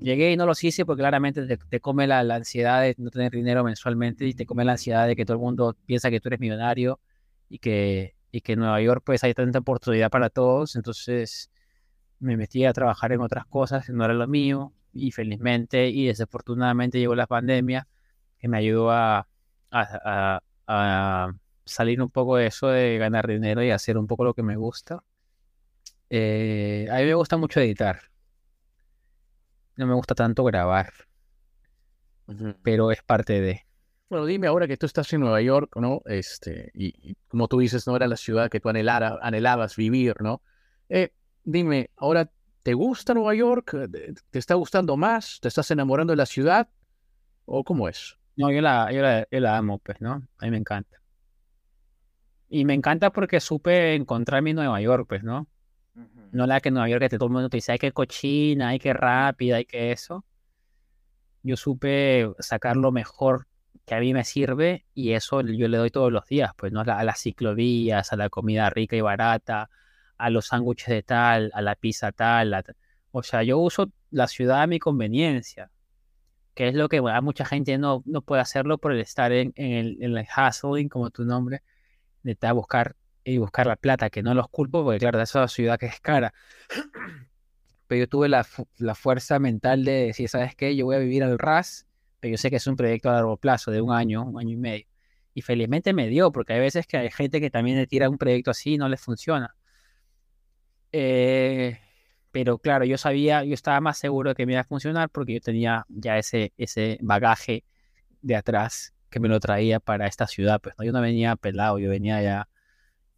[0.00, 3.32] Llegué y no los hice porque claramente te, come la, la, ansiedad de no tener
[3.32, 6.28] dinero mensualmente y te come la ansiedad de que todo el mundo piensa que tú
[6.28, 7.00] eres millonario
[7.48, 11.50] y que, y que en Nueva York pues hay tanta oportunidad para todos, entonces
[12.18, 16.06] me metí a trabajar en otras cosas que no era lo mío y felizmente y
[16.06, 17.88] desafortunadamente llegó la pandemia
[18.38, 19.28] que me ayudó a,
[19.70, 21.32] a, a,
[21.64, 24.56] salir un poco de eso de ganar dinero y hacer un poco lo que me
[24.56, 25.02] gusta.
[26.10, 28.00] Eh, a mí me gusta mucho editar.
[29.76, 30.92] No me gusta tanto grabar,
[32.62, 33.66] pero es parte de.
[34.08, 36.00] Bueno, dime ahora que tú estás en Nueva York, ¿no?
[36.06, 40.42] Este, y, como tú dices, no era la ciudad que tú anhelara, anhelabas vivir, ¿no?
[40.88, 41.12] Eh,
[41.44, 42.30] dime, ahora,
[42.62, 43.76] ¿te gusta Nueva York?
[44.30, 45.40] ¿Te está gustando más?
[45.40, 46.68] ¿Te estás enamorando de la ciudad?
[47.44, 48.16] ¿O cómo es?
[48.36, 48.92] No, yo la,
[49.30, 50.22] yo la, amo, pues, ¿no?
[50.38, 51.00] A mí me encanta.
[52.48, 55.48] Y me encanta porque supe encontrar mi Nueva York, pues, ¿no?
[56.32, 58.78] No la que Nueva York que todo el mundo te dice, hay que cochina, hay
[58.78, 60.24] que rápida, hay que eso.
[61.42, 63.46] Yo supe sacar lo mejor
[63.86, 66.80] que a mí me sirve y eso yo le doy todos los días, pues, ¿no?
[66.80, 69.70] A, las ciclovías, a la comida rica y barata,
[70.18, 72.64] a los sándwiches de tal, a la pizza tal.
[73.12, 75.70] O sea, yo uso la ciudad a mi conveniencia,
[76.54, 79.52] que es lo que a mucha gente no, no puede hacerlo por el estar en,
[79.56, 81.62] el, en el hustling, como tu nombre,
[82.22, 82.96] de estar a buscar
[83.26, 86.00] y buscar la plata, que no los culpo, porque claro, es una ciudad que es
[86.00, 86.32] cara.
[87.88, 88.46] Pero yo tuve la,
[88.78, 90.76] la fuerza mental de decir, ¿sabes qué?
[90.76, 91.86] Yo voy a vivir al RAS,
[92.18, 94.50] pero yo sé que es un proyecto a largo plazo, de un año, un año
[94.50, 94.86] y medio.
[95.34, 98.18] Y felizmente me dio, porque hay veces que hay gente que también le tira un
[98.18, 99.54] proyecto así y no le funciona.
[100.90, 101.78] Eh,
[102.32, 105.34] pero claro, yo sabía, yo estaba más seguro de que me iba a funcionar porque
[105.34, 107.64] yo tenía ya ese, ese bagaje
[108.22, 110.60] de atrás que me lo traía para esta ciudad.
[110.60, 110.84] Pues ¿no?
[110.84, 112.48] yo no venía pelado, yo venía ya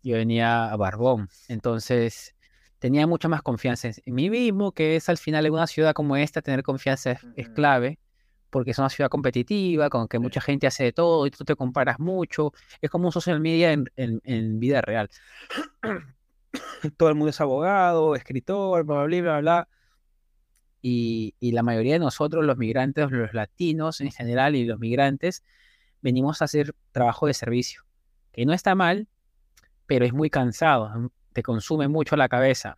[0.03, 1.29] yo venía a Barbón.
[1.49, 2.35] Entonces,
[2.79, 6.17] tenía mucha más confianza en mí mismo, que es al final en una ciudad como
[6.17, 7.99] esta, tener confianza es, clave,
[8.51, 11.57] porque es una ciudad competitiva, con que mucha gente hace de todo y tú te
[11.57, 12.53] comparas mucho.
[12.81, 15.11] Es como un social media en, en, vida real.
[16.97, 19.69] todo el mundo es abogado, escritor, bla, bla, bla, bla.
[20.81, 25.43] Y, y la mayoría de nosotros, los migrantes, los latinos en general y los migrantes,
[26.01, 27.83] venimos a hacer trabajo de servicio,
[28.33, 29.09] que no está mal,
[29.89, 32.77] pero es muy cansado, te consume mucho la cabeza.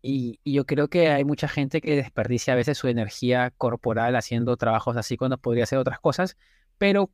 [0.00, 4.56] Y, yo creo que hay mucha gente que desperdicia a veces su energía corporal haciendo
[4.56, 6.36] trabajos así cuando podría hacer otras cosas,
[6.78, 7.10] pero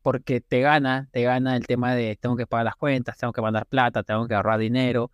[0.00, 3.42] porque te gana, te gana el tema de tengo que pagar las cuentas, tengo que
[3.42, 5.10] mandar plata, tengo que ahorrar dinero,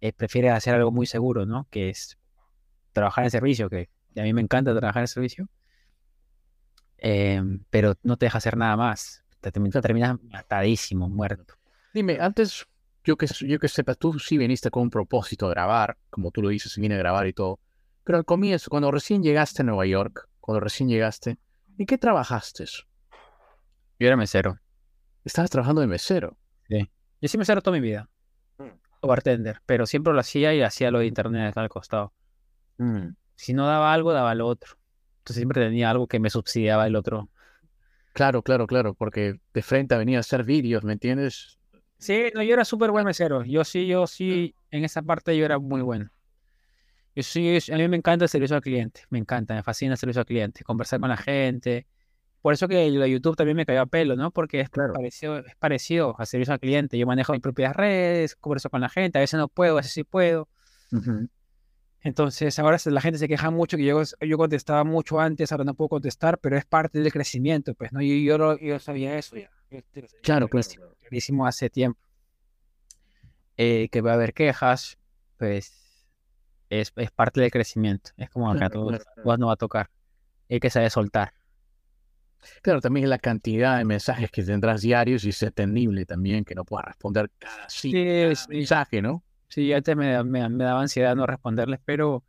[0.00, 1.68] eh, prefieres hacer algo muy seguro, ¿no?
[1.70, 2.18] Que es
[2.92, 5.48] trabajar en servicio, que a mí me encanta trabajar en servicio,
[6.98, 11.54] em, pero no te deja hacer nada más te terminas matadísimo, muerto.
[11.92, 12.66] Dime, antes,
[13.04, 16.42] yo que, yo que sepa, tú sí viniste con un propósito de grabar, como tú
[16.42, 17.58] lo dices, viene a grabar y todo.
[18.04, 21.38] Pero al comienzo, cuando recién llegaste a Nueva York, cuando recién llegaste,
[21.78, 22.64] ¿en qué trabajaste?
[23.98, 24.58] Yo era mesero.
[25.24, 26.36] Estabas trabajando de mesero.
[26.68, 26.90] Sí.
[27.20, 28.08] Yo sí mesero toda mi vida.
[28.58, 28.70] Mm.
[29.00, 32.12] O bartender, pero siempre lo hacía y hacía lo de internet al costado.
[32.78, 33.14] Mm.
[33.36, 34.76] Si no daba algo, daba lo otro.
[35.18, 37.28] Entonces siempre tenía algo que me subsidiaba el otro,
[38.20, 41.56] Claro, claro, claro, porque de frente venía a hacer vídeos, ¿me entiendes?
[41.96, 43.46] Sí, no, yo era súper buen mesero.
[43.46, 46.10] Yo sí, yo sí, en esa parte yo era muy bueno.
[47.16, 49.98] Yo sí, a mí me encanta el servicio al cliente, me encanta, me fascina el
[49.98, 51.86] servicio al cliente, conversar con la gente.
[52.42, 54.30] Por eso que lo de YouTube también me cayó a pelo, ¿no?
[54.30, 56.98] Porque es, parecido, es parecido al servicio al cliente.
[56.98, 59.92] Yo manejo mis propias redes, converso con la gente, a veces no puedo, a veces
[59.92, 60.46] sí puedo.
[62.02, 65.74] Entonces, ahora la gente se queja mucho que yo, yo contestaba mucho antes, ahora no
[65.74, 68.00] puedo contestar, pero es parte del crecimiento, pues, ¿no?
[68.00, 69.50] Yo, yo, yo sabía eso ya.
[70.22, 70.48] claro,
[71.00, 72.00] Clarísimo hace tiempo.
[73.56, 74.96] Eh, que va a haber quejas,
[75.36, 76.06] pues,
[76.70, 78.12] es, es parte del crecimiento.
[78.16, 78.90] Es como acá todo,
[79.36, 79.90] no va a tocar.
[80.48, 81.34] Hay que saber soltar.
[82.62, 86.64] Claro, también la cantidad de mensajes que tendrás diarios y es atendible también, que no
[86.64, 87.92] puedas responder cada, sí,
[88.48, 89.22] mensaje, ¿no?
[89.50, 92.24] Sí, antes me, me, daba ansiedad no responderles, pero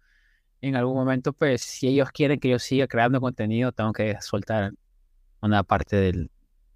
[0.60, 4.74] en algún momento, pues, si ellos quieren que yo siga creando contenido, tengo que soltar
[5.40, 6.32] una parte del,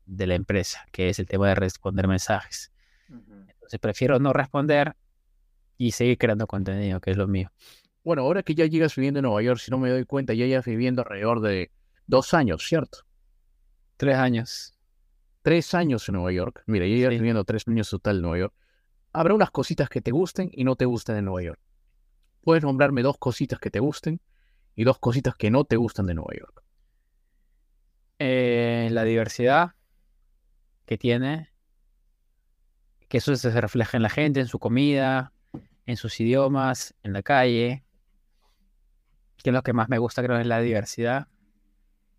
[0.06, 2.72] de la empresa, que es el tema de responder mensajes.
[3.10, 4.96] Entonces, prefiero no responder
[5.80, 7.52] y seguir creando contenido, que es lo mío.
[8.04, 10.46] Bueno, ahora que ya llegas viviendo en Nueva York, si no me doy cuenta, ya
[10.46, 11.72] llegas viviendo alrededor de
[12.06, 13.00] dos años, ¿cierto?
[13.98, 14.78] Tres años.
[15.42, 16.62] Tres años en Nueva York.
[16.68, 18.54] Mira, ya llegas viviendo tres años total en Nueva York
[19.16, 21.60] habrá unas cositas que te gusten y no te gusten de Nueva York.
[22.42, 24.22] Puedes nombrarme dos cositas que te gusten
[24.76, 26.64] y dos cositas que no te gustan de Nueva York.
[28.20, 29.72] Eh, la diversidad
[30.86, 31.52] que tiene,
[33.08, 35.32] que eso se refleja en la gente, en su comida,
[35.86, 37.84] en sus idiomas, en la calle,
[39.42, 41.28] que es lo que más me gusta, creo, es la diversidad.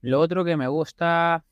[0.00, 1.44] Lo otro que me gusta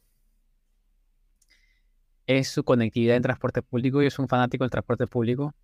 [2.26, 4.02] es su conectividad en transporte público.
[4.02, 5.54] Yo soy un fanático del transporte público.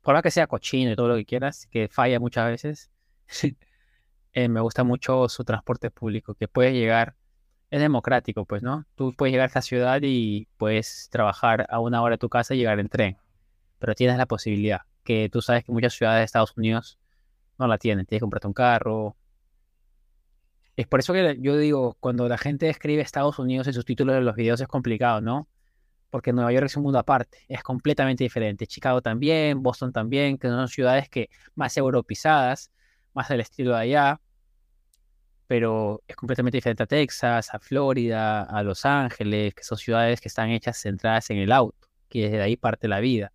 [0.00, 2.90] Por más que sea cochino y todo lo que quieras, que falla muchas veces,
[4.32, 7.14] eh, me gusta mucho su transporte público, que puede llegar,
[7.70, 8.84] es democrático, pues, ¿no?
[8.96, 12.54] Tú puedes llegar a esta ciudad y puedes trabajar a una hora de tu casa
[12.54, 13.16] y llegar en tren,
[13.78, 16.98] pero tienes la posibilidad, que tú sabes que muchas ciudades de Estados Unidos
[17.58, 19.16] no la tienen, tienes que comprarte un carro.
[20.76, 24.16] Es por eso que yo digo, cuando la gente escribe Estados Unidos en sus títulos
[24.16, 25.48] de los videos es complicado, ¿no?
[26.12, 28.66] Porque Nueva York es un mundo aparte, es completamente diferente.
[28.66, 32.70] Chicago también, Boston también, que son ciudades que más europeizadas,
[33.14, 34.20] más del estilo de allá,
[35.46, 40.28] pero es completamente diferente a Texas, a Florida, a Los Ángeles, que son ciudades que
[40.28, 43.32] están hechas centradas en el auto, que desde ahí parte la vida.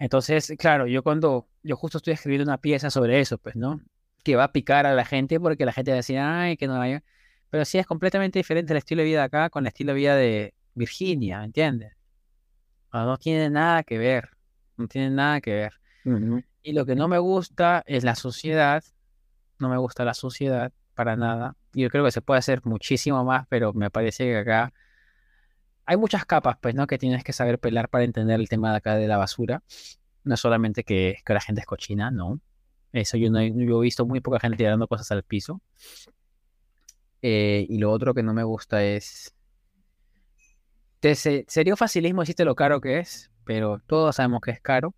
[0.00, 3.80] Entonces, claro, yo cuando, yo justo estoy escribiendo una pieza sobre eso, pues, ¿no?
[4.24, 6.66] Que va a picar a la gente porque la gente va a decir, ay, que
[6.66, 7.04] no vaya.
[7.50, 10.16] Pero sí es completamente diferente el estilo de vida acá con el estilo de vida
[10.16, 11.92] de Virginia, ¿entiendes?
[12.92, 14.30] No, tiene nada que ver,
[14.76, 15.74] no tiene nada que ver.
[16.62, 18.84] Y lo que no me gusta es la sociedad,
[19.58, 21.56] no me gusta la sociedad para nada.
[21.72, 24.72] Yo creo que se puede hacer muchísimo más, pero me parece que acá
[25.86, 26.86] hay muchas capas, pues, ¿no?
[26.86, 29.62] Que tienes que saber pelar para entender el tema de acá de la basura.
[30.22, 32.40] No solamente que, que la gente es cochina, no.
[32.92, 35.60] Eso yo no he, yo he visto muy poca gente tirando cosas al piso.
[37.22, 39.33] Eh, y lo otro que no me gusta es.
[41.04, 44.94] Te, sería facilismo decirte lo caro que es, pero todos sabemos que es caro.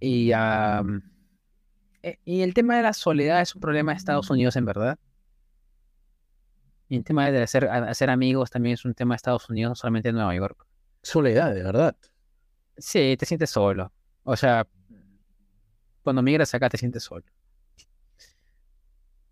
[0.00, 4.64] Y, eh, y el tema de la soledad es un problema de Estados Unidos, en
[4.64, 4.98] verdad.
[6.88, 9.74] Y el tema de hacer, hacer amigos también es un tema de Estados Unidos, no
[9.74, 10.66] solamente de Nueva York.
[11.02, 11.94] Soledad, de verdad.
[12.78, 13.92] Sí, te sientes solo.
[14.22, 14.66] O sea,
[16.02, 17.26] cuando migras acá te sientes solo.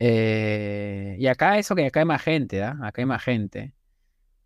[0.04, 2.76] Eh, y acá eso que acá hay más gente, ¿ah?
[2.82, 3.72] Acá hay más gente.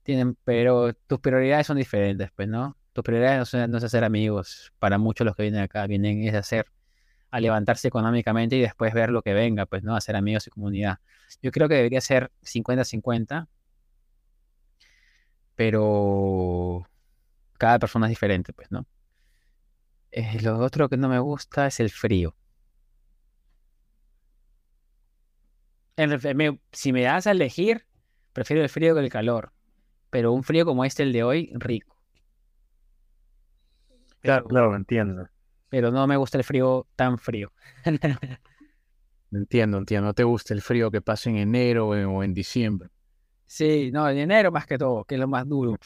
[0.02, 2.76] Tienen, pero tus prioridades son diferentes, pues, ¿no?
[2.92, 4.72] Tus prioridades no, es hacer amigos.
[4.78, 6.66] Para muchos los que vienen acá vienen es hacer,
[7.30, 9.96] a levantarse económicamente y después ver lo que venga, pues, ¿no?
[9.96, 10.98] Hacer amigos y comunidad.
[11.42, 13.48] Yo creo que debería ser 50-50,
[15.54, 16.86] pero
[17.58, 18.86] cada persona es diferente, pues, ¿no?
[20.10, 22.36] Eh, lo otro que no me gusta es el frío.
[26.72, 27.86] Si me das a elegir,
[28.32, 29.52] prefiero el frío que el calor.
[30.10, 31.96] Pero un frío como este, el de hoy, rico.
[34.20, 35.28] claro, claro, entiendo.
[35.68, 37.52] Pero no me gusta el frío tan frío.
[39.32, 40.06] Entiendo, entiendo.
[40.06, 42.88] ¿No te gusta el frío que pasa en enero o en diciembre?
[43.46, 45.76] Sí, no, en enero más que todo, que es lo más duro.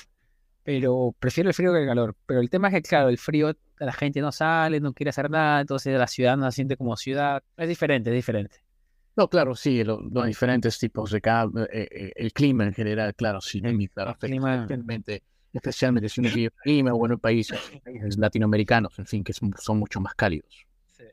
[0.62, 2.16] Pero prefiero el frío que el calor.
[2.26, 5.30] Pero el tema es que, claro, el frío, la gente no sale, no quiere hacer
[5.30, 7.42] nada, entonces la ciudad no se siente como ciudad.
[7.56, 8.62] Es diferente, es diferente.
[9.20, 13.61] No, claro, sí, los diferentes tipos de eh, eh, el clima en general, claro, sí,
[13.92, 17.61] claro, especialmente, especialmente si uno vive en clima o en países,
[18.16, 20.64] latinoamericanos, en fin, que son, mucho más cálidos.
[20.96, 21.04] Sí.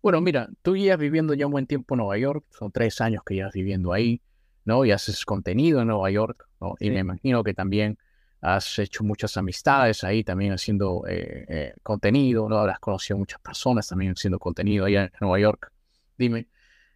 [0.00, 3.24] Bueno, mira, tú llevas viviendo ya un buen tiempo en Nueva York, son tres años
[3.26, 4.22] que llevas viviendo ahí,
[4.64, 4.84] ¿no?
[4.84, 6.76] Y haces contenido en Nueva York, ¿no?
[6.78, 7.98] Y me imagino que también
[8.42, 12.58] has hecho muchas amistades ahí también haciendo eh, eh, contenido, ¿no?
[12.58, 15.72] Habrás conocido muchas personas también haciendo contenido allá en Nueva York.
[16.18, 16.48] Dime,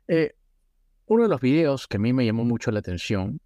[0.09, 0.35] eh,
[1.07, 3.41] uno de los videos que a mí me llamó mucho la atención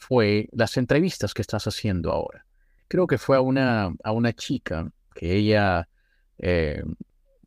[0.00, 2.44] fue las entrevistas que estás haciendo ahora.
[2.88, 5.88] Creo que fue a una, a una chica que ella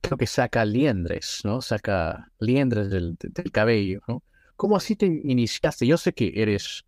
[0.07, 1.61] creo que saca liendres, ¿no?
[1.61, 3.17] Saca liendres del,
[3.51, 4.23] cabello, ¿no?
[4.55, 5.85] ¿Cómo así te iniciaste?
[5.85, 6.85] Yo sé que eres,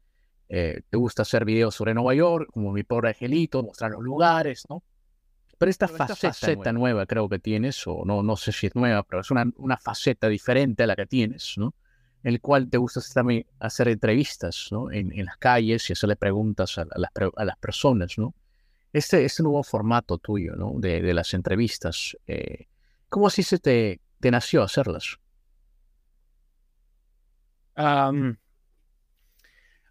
[0.47, 4.65] eh, te gusta hacer videos sobre Nueva York, como mi pobre angelito, mostrar los lugares,
[4.69, 4.83] ¿no?
[5.59, 7.05] Pero esta, faceta, nueva.
[7.05, 10.27] creo que tienes, o no, no sé si es nueva, pero es una, una faceta
[10.27, 11.75] diferente a la que tienes, ¿no?
[12.23, 14.91] En el cual te gusta también hacer entrevistas, ¿no?
[14.91, 18.33] En, en las calles y hacerle preguntas a, las, a las personas, ¿no?
[18.91, 20.73] Este, este nuevo formato tuyo, ¿no?
[20.79, 22.65] De, de las entrevistas, eh,
[23.09, 25.17] ¿Cómo así se te, te nació hacerlas?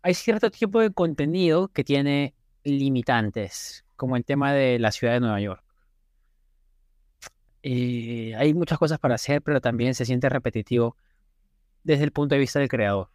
[0.03, 5.21] hay cierto tipo de contenido que tiene limitantes, como el tema de la ciudad de
[5.21, 5.63] Nueva York.
[7.63, 10.97] Hay muchas cosas para hacer, pero también se siente repetitivo
[11.85, 13.11] desde el punto de vista del creador.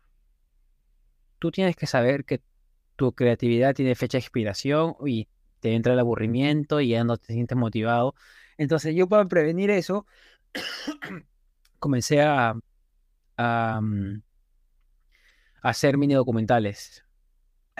[1.39, 2.41] Tú tienes que saber que
[2.95, 5.27] tu creatividad tiene fecha de expiración y
[5.59, 8.13] te entra el aburrimiento y ya no te sientes motivado
[8.57, 10.05] entonces yo para prevenir eso,
[11.79, 12.53] comencé a,
[13.37, 14.21] mm,
[15.61, 17.03] hacer mini documentales.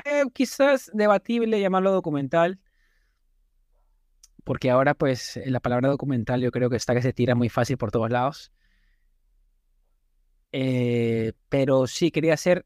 [0.06, 2.60] Eh, quizás debatible llamarlo documental,
[4.44, 7.78] porque ahora pues la palabra documental yo creo que está que se tira muy fácil
[7.78, 8.52] por todos lados.
[10.52, 12.66] Eh, pero sí quería hacer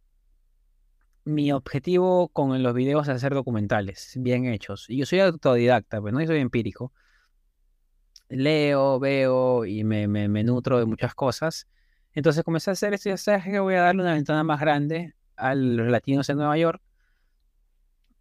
[1.27, 4.89] mi objetivo con los videos es hacer documentales bien hechos.
[4.89, 6.93] Y yo soy autodidacta, pues no yo soy empírico.
[8.29, 11.67] Leo, veo y me, me, me nutro de muchas cosas.
[12.13, 15.15] Entonces comencé a hacer esto y ya que voy a darle una ventana más grande
[15.35, 16.81] a los latinos en Nueva York.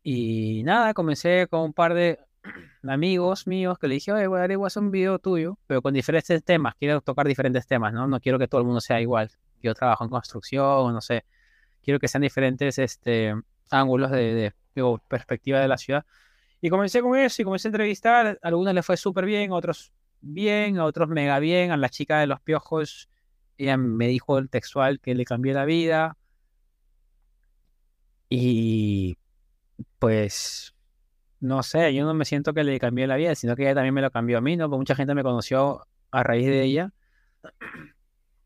[0.02, 2.18] Y nada, comencé con un par de
[2.88, 6.42] amigos míos que le dije, oye, voy a hacer un video tuyo, pero con diferentes
[6.44, 6.74] temas.
[6.78, 8.06] Quiero tocar diferentes temas, ¿no?
[8.06, 9.30] No quiero que todo el mundo sea igual.
[9.62, 11.24] Yo trabajo en construcción, no sé.
[11.82, 13.34] Quiero que sean diferentes este,
[13.70, 16.04] ángulos de, de, perspectiva de la ciudad.
[16.60, 18.38] Y comencé con eso y comencé a entrevistar.
[18.42, 21.70] A algunos les fue súper bien, a otros bien, a otros mega bien.
[21.70, 23.08] A la chica de los piojos,
[23.58, 26.16] ella me dijo el textual que le cambió la vida.
[28.28, 29.16] Y
[29.98, 30.75] pues
[31.40, 33.94] no sé, yo no me siento que le cambié la vida, sino que ella también
[33.94, 34.68] me lo cambió a mí, ¿no?
[34.68, 36.92] Porque mucha gente me conoció a raíz de ella,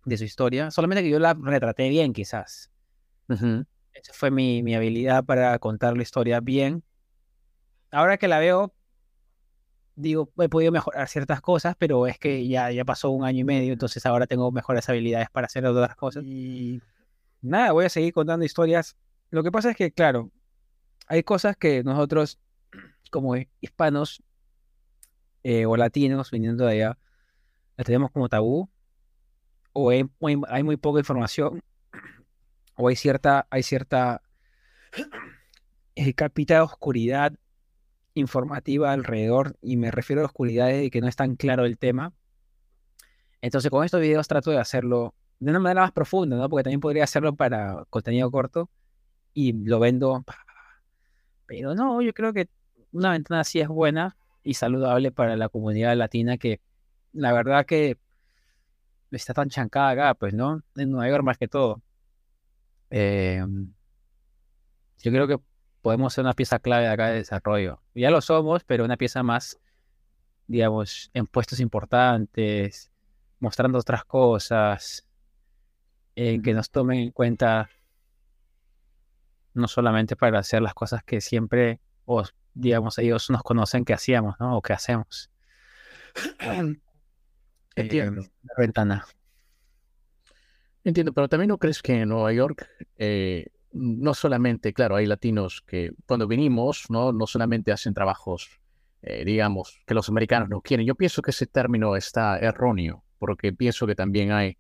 [0.05, 2.71] de su historia, solamente que yo la retraté bien, quizás.
[3.29, 6.83] Esa fue mi, mi habilidad para contar la historia bien.
[7.91, 8.73] Ahora que la veo,
[9.95, 13.45] digo, he podido mejorar ciertas cosas, pero es que ya, ya pasó un año y
[13.45, 16.25] medio, entonces ahora tengo mejores habilidades para hacer otras cosas.
[16.25, 16.81] Y
[17.41, 18.97] nada, voy a seguir contando historias.
[19.31, 20.31] Lo que pasa es que, claro,
[21.07, 22.39] hay cosas que nosotros
[23.11, 24.23] como hispanos
[25.43, 26.99] eh, o latinos viniendo de allá,
[27.77, 28.71] la tenemos como tabú,
[29.73, 30.05] o hay,
[30.65, 31.63] muy poca información,
[32.77, 34.23] o hay cierta, hay cierta
[35.95, 37.33] eh, capita de oscuridad
[38.15, 42.13] informativa alrededor, y me refiero a oscuridad de que no es tan claro el tema.
[43.41, 46.49] Entonces con estos videos trato de hacerlo de una manera más profunda, ¿no?
[46.49, 48.71] Porque también podría hacerlo para contenido corto
[49.33, 50.25] y lo vendo.
[51.47, 52.49] Pero no, yo creo que
[52.93, 56.61] una ventana así es buena y saludable para la comunidad latina que
[57.13, 57.99] la verdad que
[59.11, 60.63] está tan chancada acá, pues, ¿no?
[60.77, 61.83] En Nueva York más que todo.
[62.91, 63.73] Em,
[64.99, 65.39] yo creo que
[65.83, 67.81] podemos ser una pieza clave de acá de desarrollo.
[67.95, 69.59] Ya lo somos, pero una pieza más,
[70.47, 72.91] digamos, en puestos importantes,
[73.39, 75.07] mostrando otras cosas,
[76.17, 77.71] eh, que nos tomen en cuenta
[79.55, 82.23] no solamente para hacer las cosas que siempre, o
[82.55, 84.57] digamos, ellos nos conocen que hacíamos, ¿no?
[84.57, 85.31] O que hacemos.
[87.77, 88.23] Entiendo.
[88.23, 89.07] Eh, ventana.
[90.83, 95.63] Entiendo, pero también no crees que en Nueva York, eh, no solamente, claro, hay latinos
[95.67, 98.61] que cuando venimos, no, no solamente hacen trabajos,
[99.03, 100.87] eh, digamos, que los americanos no quieren.
[100.87, 104.57] Yo pienso que ese término está erróneo, porque pienso que también hay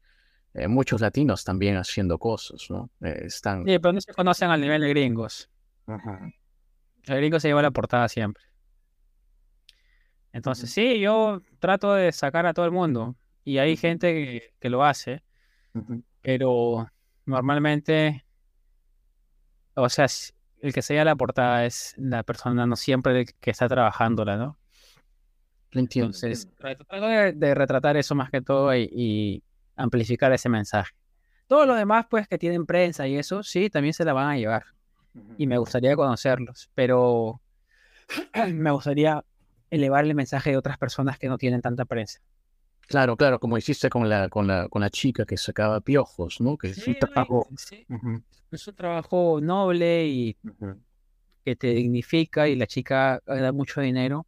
[0.66, 2.90] muchos latinos también haciendo cosas, ¿no?
[3.00, 3.64] están...
[3.64, 5.48] Sí, pero no se conocen al nivel de gringos.
[5.86, 6.28] Ajá.
[7.06, 8.44] El gringo se lleva la portada siempre.
[10.32, 13.16] Entonces, sí, yo trato de sacar a todo el mundo.
[13.44, 15.22] Y hay gente que, lo hace.
[16.22, 16.88] Pero
[17.26, 18.24] normalmente,
[19.74, 20.06] o sea,
[20.60, 24.36] el que se lleva la portada es la persona, no siempre el que está trabajándola,
[24.36, 24.58] ¿no?
[25.72, 29.42] Entonces, trato de, retratar eso más que todo y,
[29.76, 30.92] amplificar ese mensaje.
[31.46, 34.36] Todo lo demás, pues, que tienen prensa y eso, sí, también se la van a
[34.36, 34.64] llevar
[35.36, 37.40] y me gustaría conocerlos, pero
[38.52, 39.24] me gustaría
[39.70, 42.20] elevar el mensaje de otras personas que no tienen tanta prensa.
[42.86, 46.58] Claro, claro, como hiciste con la, con la, con la chica que sacaba piojos, ¿no?
[46.58, 47.48] Que es un trabajo.
[48.50, 50.36] Es un trabajo noble y
[51.44, 54.26] que te dignifica y la chica da mucho dinero.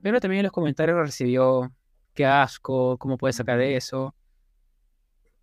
[0.00, 1.70] Pero también en los comentarios recibió
[2.14, 4.14] qué asco, cómo puedes sacar eso.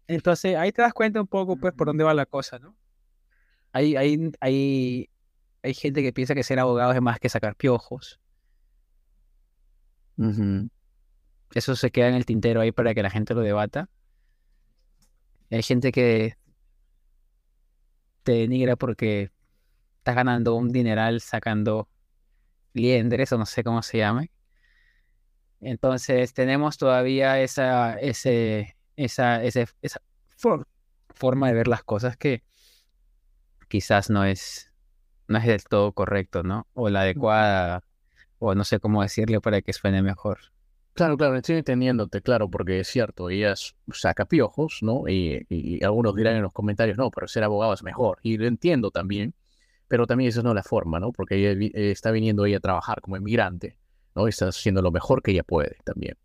[0.07, 2.75] Entonces ahí te das cuenta un poco pues por dónde va la cosa, ¿no?
[3.71, 5.09] Hay, hay, hay,
[5.63, 8.19] hay gente que piensa que ser abogado es más que sacar piojos.
[11.53, 13.89] Eso se queda en el tintero ahí para que la gente lo debata.
[15.49, 16.35] Hay gente que
[18.23, 19.31] te denigra porque
[19.97, 21.89] estás ganando un dineral sacando
[22.73, 24.31] liendres o no sé cómo se llame.
[25.61, 30.01] Entonces tenemos todavía esa, ese, esa, esa
[31.09, 32.43] forma de ver las cosas que
[33.69, 34.73] quizás no es,
[35.27, 36.67] no es del todo correcto, ¿no?
[36.73, 37.83] O la adecuada,
[38.39, 40.39] o no sé cómo decirle para que suene mejor.
[40.93, 43.53] Claro, claro, estoy entendiéndote, claro, porque es cierto, ella
[43.93, 45.07] saca piojos, ¿no?
[45.07, 48.19] Y, algunos dirán en los comentarios, no, pero ser abogado es mejor.
[48.21, 49.33] Y lo entiendo también,
[49.87, 51.13] pero también esa no es la forma, ¿no?
[51.13, 53.77] Porque ella eh, está viniendo ella a trabajar como inmigrante,
[54.13, 54.27] ¿no?
[54.27, 56.17] Y está haciendo lo mejor que ella puede también,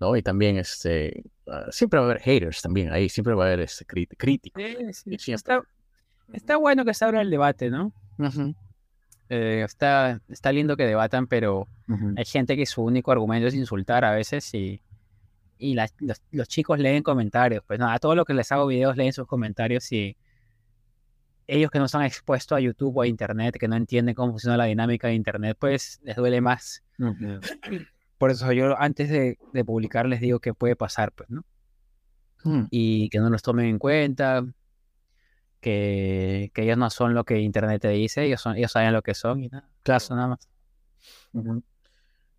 [0.00, 0.16] ¿no?
[0.16, 3.60] Y también, este, ah, siempre va a haber haters también ahí, siempre va a haber
[3.60, 4.60] este, críticos.
[4.92, 5.32] Sí, sí.
[5.32, 5.62] Está
[6.60, 7.92] bueno que se abra el debate, ¿no?
[9.28, 11.68] Eh, está, está lindo que debatan, pero
[12.16, 14.80] hay gente que su único argumento es insultar a veces y,
[15.58, 15.76] y
[16.30, 17.62] los, chicos leen comentarios.
[17.66, 20.16] Pues nada, a todos los que les hago videos leen sus comentarios y,
[21.48, 24.56] ellos que no están expuestos a YouTube o a Internet, que no entienden cómo funciona
[24.56, 26.82] la dinámica de Internet, pues les duele más.
[28.18, 31.44] Por eso yo antes de, de publicar les digo que puede pasar, pues, ¿no?
[32.70, 34.44] Y que no los tomen en cuenta,
[35.66, 39.02] que, que ellos no son lo que Internet te dice, ellos, son, ellos saben lo
[39.02, 40.04] que son y nada, Claro.
[40.10, 40.48] nada más.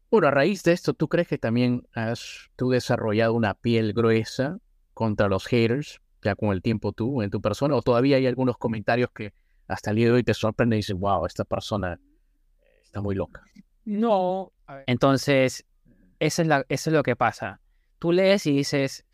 [0.09, 4.59] Bueno, a raíz de esto, ¿tú crees que también has tú desarrollado una piel gruesa
[4.93, 7.75] contra los haters, ya con el tiempo tú, en tu persona?
[7.75, 9.33] ¿O todavía hay algunos comentarios que
[9.67, 11.99] hasta el día de hoy te sorprenden y dices, wow, esta persona
[12.81, 13.43] está muy loca?
[13.83, 14.53] No.
[14.85, 15.65] Entonces,
[16.19, 17.59] eso es, la, eso es lo que pasa.
[17.99, 19.05] Tú lees y dices,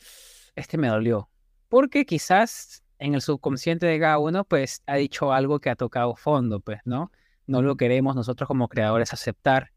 [0.55, 1.30] este me dolió.
[1.68, 6.15] Porque quizás en el subconsciente de cada uno, pues ha dicho algo que ha tocado
[6.15, 7.11] fondo, pues, ¿no?
[7.45, 9.71] No lo queremos nosotros como creadores aceptar,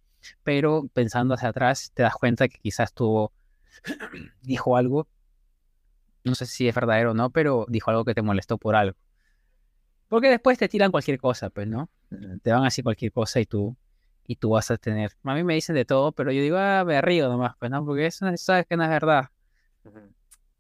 [0.45, 3.33] pero pensando hacia atrás te das cuenta que quizás tuvo,
[4.43, 5.09] dijo algo,
[6.23, 8.97] no sé si es verdadero o no, pero dijo algo que te molestó por algo.
[10.07, 11.91] Porque después te tiran cualquier cosa, pues, ¿no?
[12.43, 13.77] Te van así cualquier cosa y tú,
[14.25, 15.17] y tú vas a tener.
[15.25, 17.85] A mí me dicen de todo, pero yo digo, ah, me río nomás, pues, ¿no?
[17.85, 19.31] Porque eso sabes que no es verdad.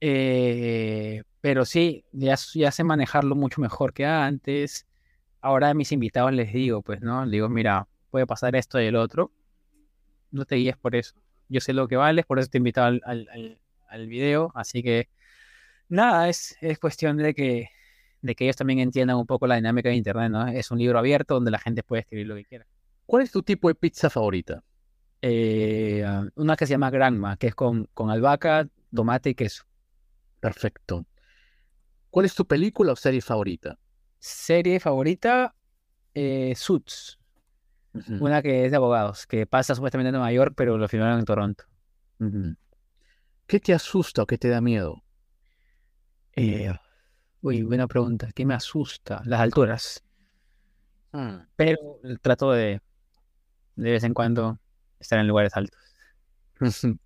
[0.00, 4.84] Eh, pero sí, ya, ya sé manejarlo mucho mejor que antes.
[5.40, 7.24] Ahora a mis invitados les digo, pues, ¿no?
[7.24, 9.30] Les digo, mira, puede pasar esto y el otro.
[10.32, 11.14] No te guíes por eso.
[11.48, 14.50] Yo sé lo que vales, por eso te he invitado al, al, al- al video.
[14.56, 15.08] Así que,
[15.88, 17.68] nada, es, es cuestión de que,
[18.22, 20.48] de que ellos también entiendan un poco la dinámica de Internet, ¿no?
[20.48, 22.66] Es un libro abierto donde la gente puede escribir lo que quiera.
[23.06, 24.64] ¿Cuál es tu tipo de pizza favorita?
[25.22, 29.64] Eh, ah, una que se llama Granma, que es con, con albahaca, tomate y queso.
[30.40, 31.06] Perfecto.
[32.16, 33.78] ¿Cuál es tu película o serie favorita?
[34.18, 35.54] Serie favorita,
[36.14, 37.18] eh, Suits,
[37.92, 41.26] una que es de abogados, que pasa supuestamente en Nueva York, pero lo filmaron en
[41.26, 41.64] Toronto.
[43.46, 45.04] ¿Qué te asusta o qué te da miedo?
[46.32, 46.72] Eh,
[47.42, 48.30] uy, buena pregunta.
[48.34, 49.20] ¿Qué me asusta?
[49.26, 50.02] Las alturas.
[51.54, 52.80] Pero trato de,
[53.74, 54.58] de vez en cuando,
[54.98, 55.78] estar en lugares altos.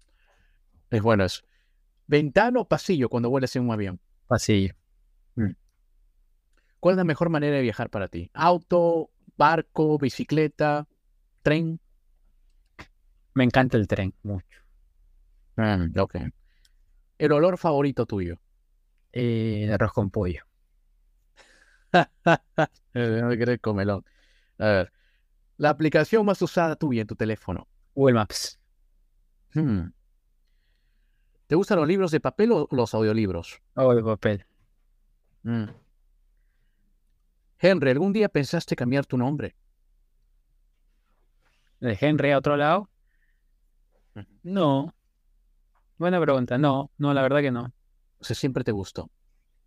[0.91, 1.43] Es bueno eso.
[2.07, 4.01] ¿Ventana o pasillo cuando vuelas en un avión?
[4.29, 4.80] Pasillo.
[6.81, 8.31] ¿Cuál es la mejor manera de viajar para ti?
[8.33, 10.89] ¿Auto, barco, bicicleta,
[11.43, 11.79] tren?
[13.35, 14.61] Me encanta el tren, mucho.
[15.57, 16.17] Mm, ok.
[17.19, 18.41] ¿El olor favorito tuyo?
[19.13, 20.45] Eh, el arroz con pollo.
[22.95, 24.05] No querer comelón.
[24.59, 24.93] A ver.
[25.57, 27.69] La aplicación más usada tuya en tu teléfono.
[27.95, 28.59] Google Maps.
[29.55, 29.89] Hmm.
[31.47, 33.61] ¿Te gustan los libros de papel o los audiolibros?
[33.75, 34.47] O de papel.
[35.43, 35.65] Mm.
[37.61, 39.55] Henry, ¿algún día pensaste cambiar tu nombre?
[41.81, 42.89] ¿De Henry a otro lado?
[44.43, 44.95] No.
[45.99, 46.57] Buena pregunta.
[46.57, 47.73] No, no, la verdad que no.
[48.19, 49.11] O sea, siempre te gustó.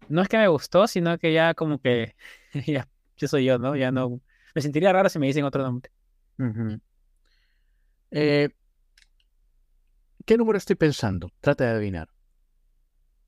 [0.09, 2.15] No es que me gustó, sino que ya como que
[2.67, 2.87] ya,
[3.17, 3.75] yo soy yo, ¿no?
[3.75, 4.21] Ya no.
[4.55, 5.91] Me sentiría raro si me dicen otro nombre.
[8.09, 8.49] Eh,
[10.25, 11.31] ¿qué número estoy pensando?
[11.39, 12.09] Trata de adivinar.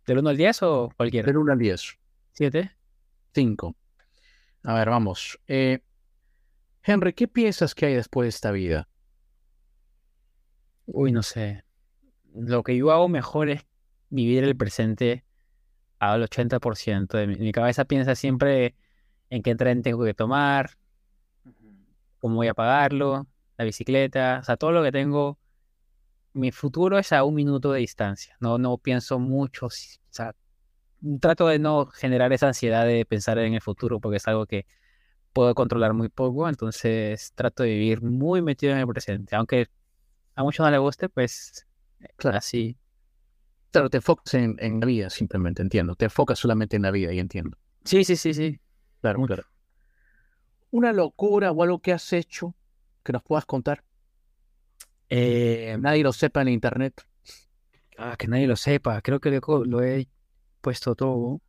[0.06, 1.26] ¿Del 1 al 10 o cualquiera?
[1.26, 1.98] Del 1 al 10.
[2.34, 2.72] ¿7?
[3.34, 3.76] 5.
[4.66, 5.40] A ver, vamos.
[5.48, 5.80] Eh,
[6.84, 8.90] Henry, ¿qué piensas que hay después de esta vida?
[10.88, 11.64] Uy, no sé.
[12.34, 13.64] Lo que yo hago mejor es
[14.10, 15.24] vivir el presente
[16.00, 17.16] al 80%.
[17.18, 18.76] De mi, mi cabeza piensa siempre
[19.30, 20.72] en qué tren tengo que tomar,
[22.18, 25.38] cómo voy a pagarlo, la bicicleta, o sea, todo lo que tengo.
[26.34, 28.36] Mi futuro es a un minuto de distancia.
[28.40, 29.68] No, no pienso mucho.
[29.68, 29.70] O
[30.10, 30.36] sea,
[31.22, 34.66] trato de no generar esa ansiedad de pensar en el futuro porque es algo que
[35.34, 36.48] puedo controlar muy poco.
[36.50, 39.36] Entonces trato de vivir muy metido en el presente.
[39.36, 39.68] Aunque
[40.36, 41.66] a muchos no les guste, pues
[42.18, 42.38] Claro.
[42.38, 42.78] así.
[43.72, 45.96] Claro, te enfocas en, en la vida, simplemente, entiendo.
[45.96, 47.58] Te enfocas solamente en la vida y entiendo.
[47.84, 48.60] Sí, sí, sí, sí.
[49.02, 49.36] Claro, Mucho.
[49.36, 49.50] claro.
[50.72, 52.56] Una locura o algo que has hecho
[53.04, 53.84] que nos puedas contar.
[55.10, 57.06] Eh, Nadie lo sepa en internet.
[57.98, 59.02] ah, que nadie lo sepa.
[59.02, 60.08] Creo que lo, lo he
[60.66, 61.42] puesto todo.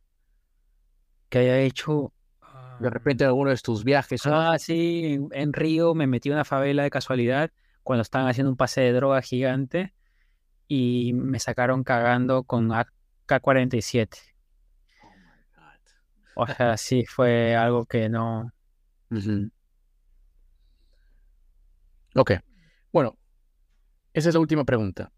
[1.29, 2.13] Que haya hecho.
[2.41, 4.21] ah, De repente alguno de tus viajes.
[4.25, 7.51] Ah, sí, en, en Río me metí a una favela de casualidad
[7.83, 9.93] cuando estaban haciendo un pase de droga gigante
[10.67, 14.19] y me sacaron cagando con AK-47.
[16.35, 18.51] O sea, sí, fue algo que no.
[19.11, 19.49] Ujú.
[22.15, 22.31] Ok.
[22.91, 23.17] Bueno,
[24.13, 25.11] esa es la última pregunta.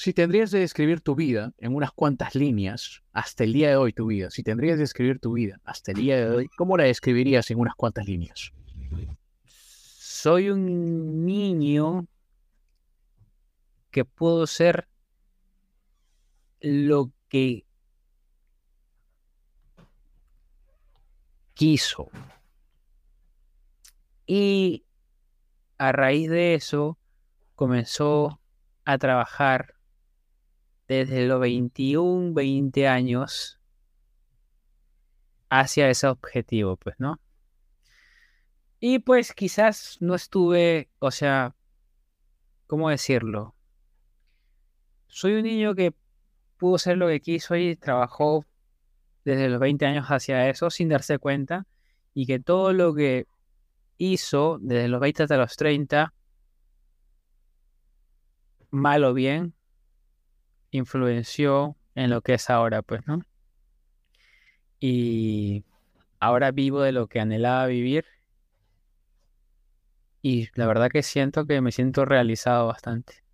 [0.00, 3.92] Si tendrías de describir tu vida en unas cuantas líneas, hasta el día de hoy
[3.92, 6.84] tu vida, si tendrías de escribir tu vida hasta el día de hoy, ¿cómo la
[6.84, 8.50] describirías en unas cuantas líneas?
[9.44, 12.06] Soy un niño
[13.90, 14.88] que puedo ser
[16.62, 17.66] lo que
[21.52, 22.08] quiso.
[24.26, 24.86] Y
[25.76, 26.96] a raíz de eso
[27.54, 28.40] comenzó
[28.86, 29.74] a trabajar
[30.90, 33.60] desde los 21, 20 años
[35.48, 37.20] hacia ese objetivo, pues, ¿no?
[38.80, 41.54] Y pues quizás no estuve, o sea,
[42.66, 43.54] ¿cómo decirlo?
[45.06, 45.94] Soy un niño que
[46.56, 48.44] pudo ser lo que quiso y trabajó
[49.24, 51.68] desde los 20 años hacia eso sin darse cuenta
[52.14, 53.28] y que todo lo que
[53.96, 56.12] hizo desde los 20 hasta los 30,
[58.70, 59.54] mal o bien,
[60.70, 63.22] influenció en lo que es ahora, pues, ¿no?
[64.78, 65.64] Y
[66.18, 68.06] ahora vivo de lo que anhelaba vivir
[70.22, 73.24] y la verdad que siento que me siento realizado bastante.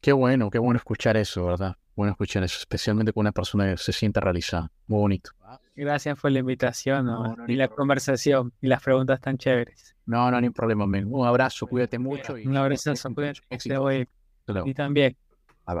[0.00, 1.76] Qué bueno, qué bueno escuchar eso, ¿verdad?
[1.94, 4.70] Bueno escuchar eso, especialmente con una persona que se sienta realizada.
[4.86, 5.30] Muy bonito.
[5.74, 7.08] Gracias por la invitación
[7.48, 9.96] y la conversación y las preguntas tan chéveres.
[10.06, 11.06] No, no, ni problema, men.
[11.10, 12.38] Un abrazo, cuídate mucho.
[12.38, 13.40] Y un abrazo, cuídate.
[14.64, 15.16] Y también.
[15.66, 15.80] Bye,